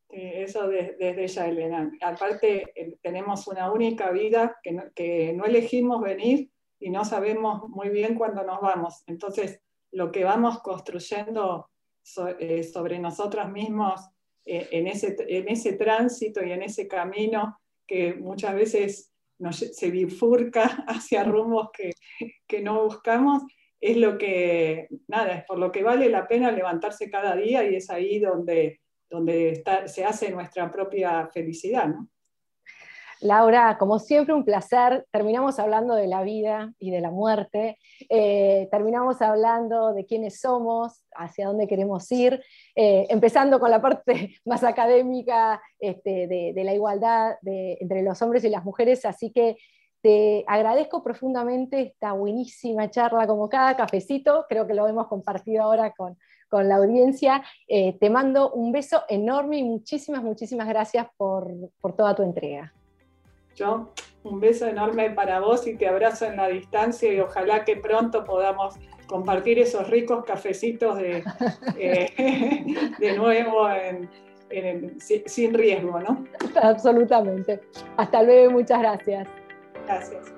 Eso 0.09 0.67
desde 0.67 1.23
ella, 1.23 1.47
Elena. 1.47 1.91
Aparte, 2.01 2.71
eh, 2.75 2.97
tenemos 3.01 3.47
una 3.47 3.71
única 3.71 4.11
vida 4.11 4.57
que 4.63 4.71
no, 4.71 4.83
que 4.93 5.33
no, 5.33 5.45
elegimos 5.45 6.01
venir 6.01 6.49
y 6.79 6.89
no 6.89 7.03
sabemos 7.03 7.67
muy 7.69 7.89
bien 7.89 8.15
cuándo 8.15 8.43
nos 8.43 8.61
vamos. 8.61 9.03
Entonces, 9.07 9.61
lo 9.91 10.11
que 10.11 10.23
vamos 10.23 10.61
construyendo 10.61 11.69
eh, 12.39 12.63
sobre 12.63 12.99
nosotros 12.99 13.51
mismos 13.51 14.01
eh, 14.45 14.67
en, 14.71 14.87
ese, 14.87 15.15
en 15.27 15.49
ese 15.49 15.73
tránsito 15.73 16.43
y 16.43 16.51
en 16.51 16.61
ese 16.61 16.87
camino 16.87 17.57
que 17.87 18.13
muchas 18.13 18.53
veces 18.53 19.11
nos, 19.39 19.57
se 19.57 19.89
bifurca 19.89 20.63
hacia 20.87 21.23
rumbos 21.23 21.69
que, 21.71 21.91
que 22.47 22.61
no 22.61 22.83
buscamos, 22.83 23.43
es 23.81 23.97
lo 23.97 24.17
que, 24.17 24.87
nada, 25.07 25.33
es 25.33 25.45
por 25.45 25.57
lo 25.57 25.71
que 25.71 25.83
vale 25.83 26.09
la 26.09 26.27
pena 26.27 26.51
levantarse 26.51 27.09
cada 27.09 27.35
día 27.35 27.67
y 27.67 27.75
es 27.75 27.89
ahí 27.89 28.19
donde 28.19 28.81
donde 29.09 29.63
se 29.85 30.05
hace 30.05 30.31
nuestra 30.31 30.71
propia 30.71 31.27
felicidad. 31.27 31.87
¿no? 31.87 32.07
Laura, 33.21 33.77
como 33.77 33.99
siempre, 33.99 34.33
un 34.33 34.43
placer. 34.43 35.07
Terminamos 35.11 35.57
hablando 35.59 35.95
de 35.95 36.07
la 36.07 36.23
vida 36.23 36.73
y 36.79 36.91
de 36.91 37.01
la 37.01 37.11
muerte. 37.11 37.77
Eh, 38.09 38.67
terminamos 38.71 39.21
hablando 39.21 39.93
de 39.93 40.05
quiénes 40.05 40.39
somos, 40.39 41.01
hacia 41.15 41.47
dónde 41.47 41.67
queremos 41.67 42.11
ir, 42.11 42.43
eh, 42.75 43.07
empezando 43.09 43.59
con 43.59 43.71
la 43.71 43.81
parte 43.81 44.35
más 44.45 44.63
académica 44.63 45.61
este, 45.79 46.27
de, 46.27 46.63
la 46.63 46.73
igualdad 46.73 47.35
entre 47.43 48.01
los 48.01 48.21
hombres 48.21 48.43
y 48.43 48.49
las 48.49 48.65
mujeres. 48.65 49.05
Así 49.05 49.31
que 49.31 49.57
te 50.01 50.43
agradezco 50.45 51.01
profundamente 51.01 51.81
esta 51.81 52.13
buenísima 52.13 52.91
charla, 52.91 53.25
como 53.25 53.49
cada 53.49 53.75
cafecito. 53.75 54.45
Creo 54.47 54.67
que 54.67 54.75
lo 54.75 54.87
hemos 54.87 55.07
compartido 55.07 55.63
ahora 55.63 55.93
con, 55.97 56.17
con 56.49 56.67
la 56.67 56.75
audiencia. 56.75 57.43
Eh, 57.67 57.97
te 57.99 58.09
mando 58.09 58.51
un 58.51 58.71
beso 58.71 59.03
enorme 59.09 59.57
y 59.57 59.63
muchísimas, 59.63 60.23
muchísimas 60.23 60.67
gracias 60.67 61.07
por, 61.17 61.51
por 61.81 61.95
toda 61.95 62.15
tu 62.15 62.23
entrega. 62.23 62.73
Yo, 63.55 63.93
un 64.23 64.39
beso 64.39 64.67
enorme 64.67 65.11
para 65.11 65.39
vos 65.39 65.65
y 65.67 65.75
te 65.77 65.87
abrazo 65.87 66.25
en 66.25 66.37
la 66.37 66.47
distancia 66.47 67.13
y 67.13 67.19
ojalá 67.19 67.63
que 67.63 67.77
pronto 67.77 68.23
podamos 68.25 68.75
compartir 69.07 69.59
esos 69.59 69.89
ricos 69.89 70.25
cafecitos 70.25 70.97
de, 70.97 71.23
eh, 71.77 72.65
de 72.99 73.17
nuevo 73.17 73.67
sin 75.25 75.53
riesgo, 75.53 75.99
¿no? 75.99 76.25
Absolutamente. 76.61 77.61
Hasta 77.97 78.23
luego 78.23 78.51
muchas 78.51 78.79
gracias. 78.79 79.27
Gracias. 79.85 80.34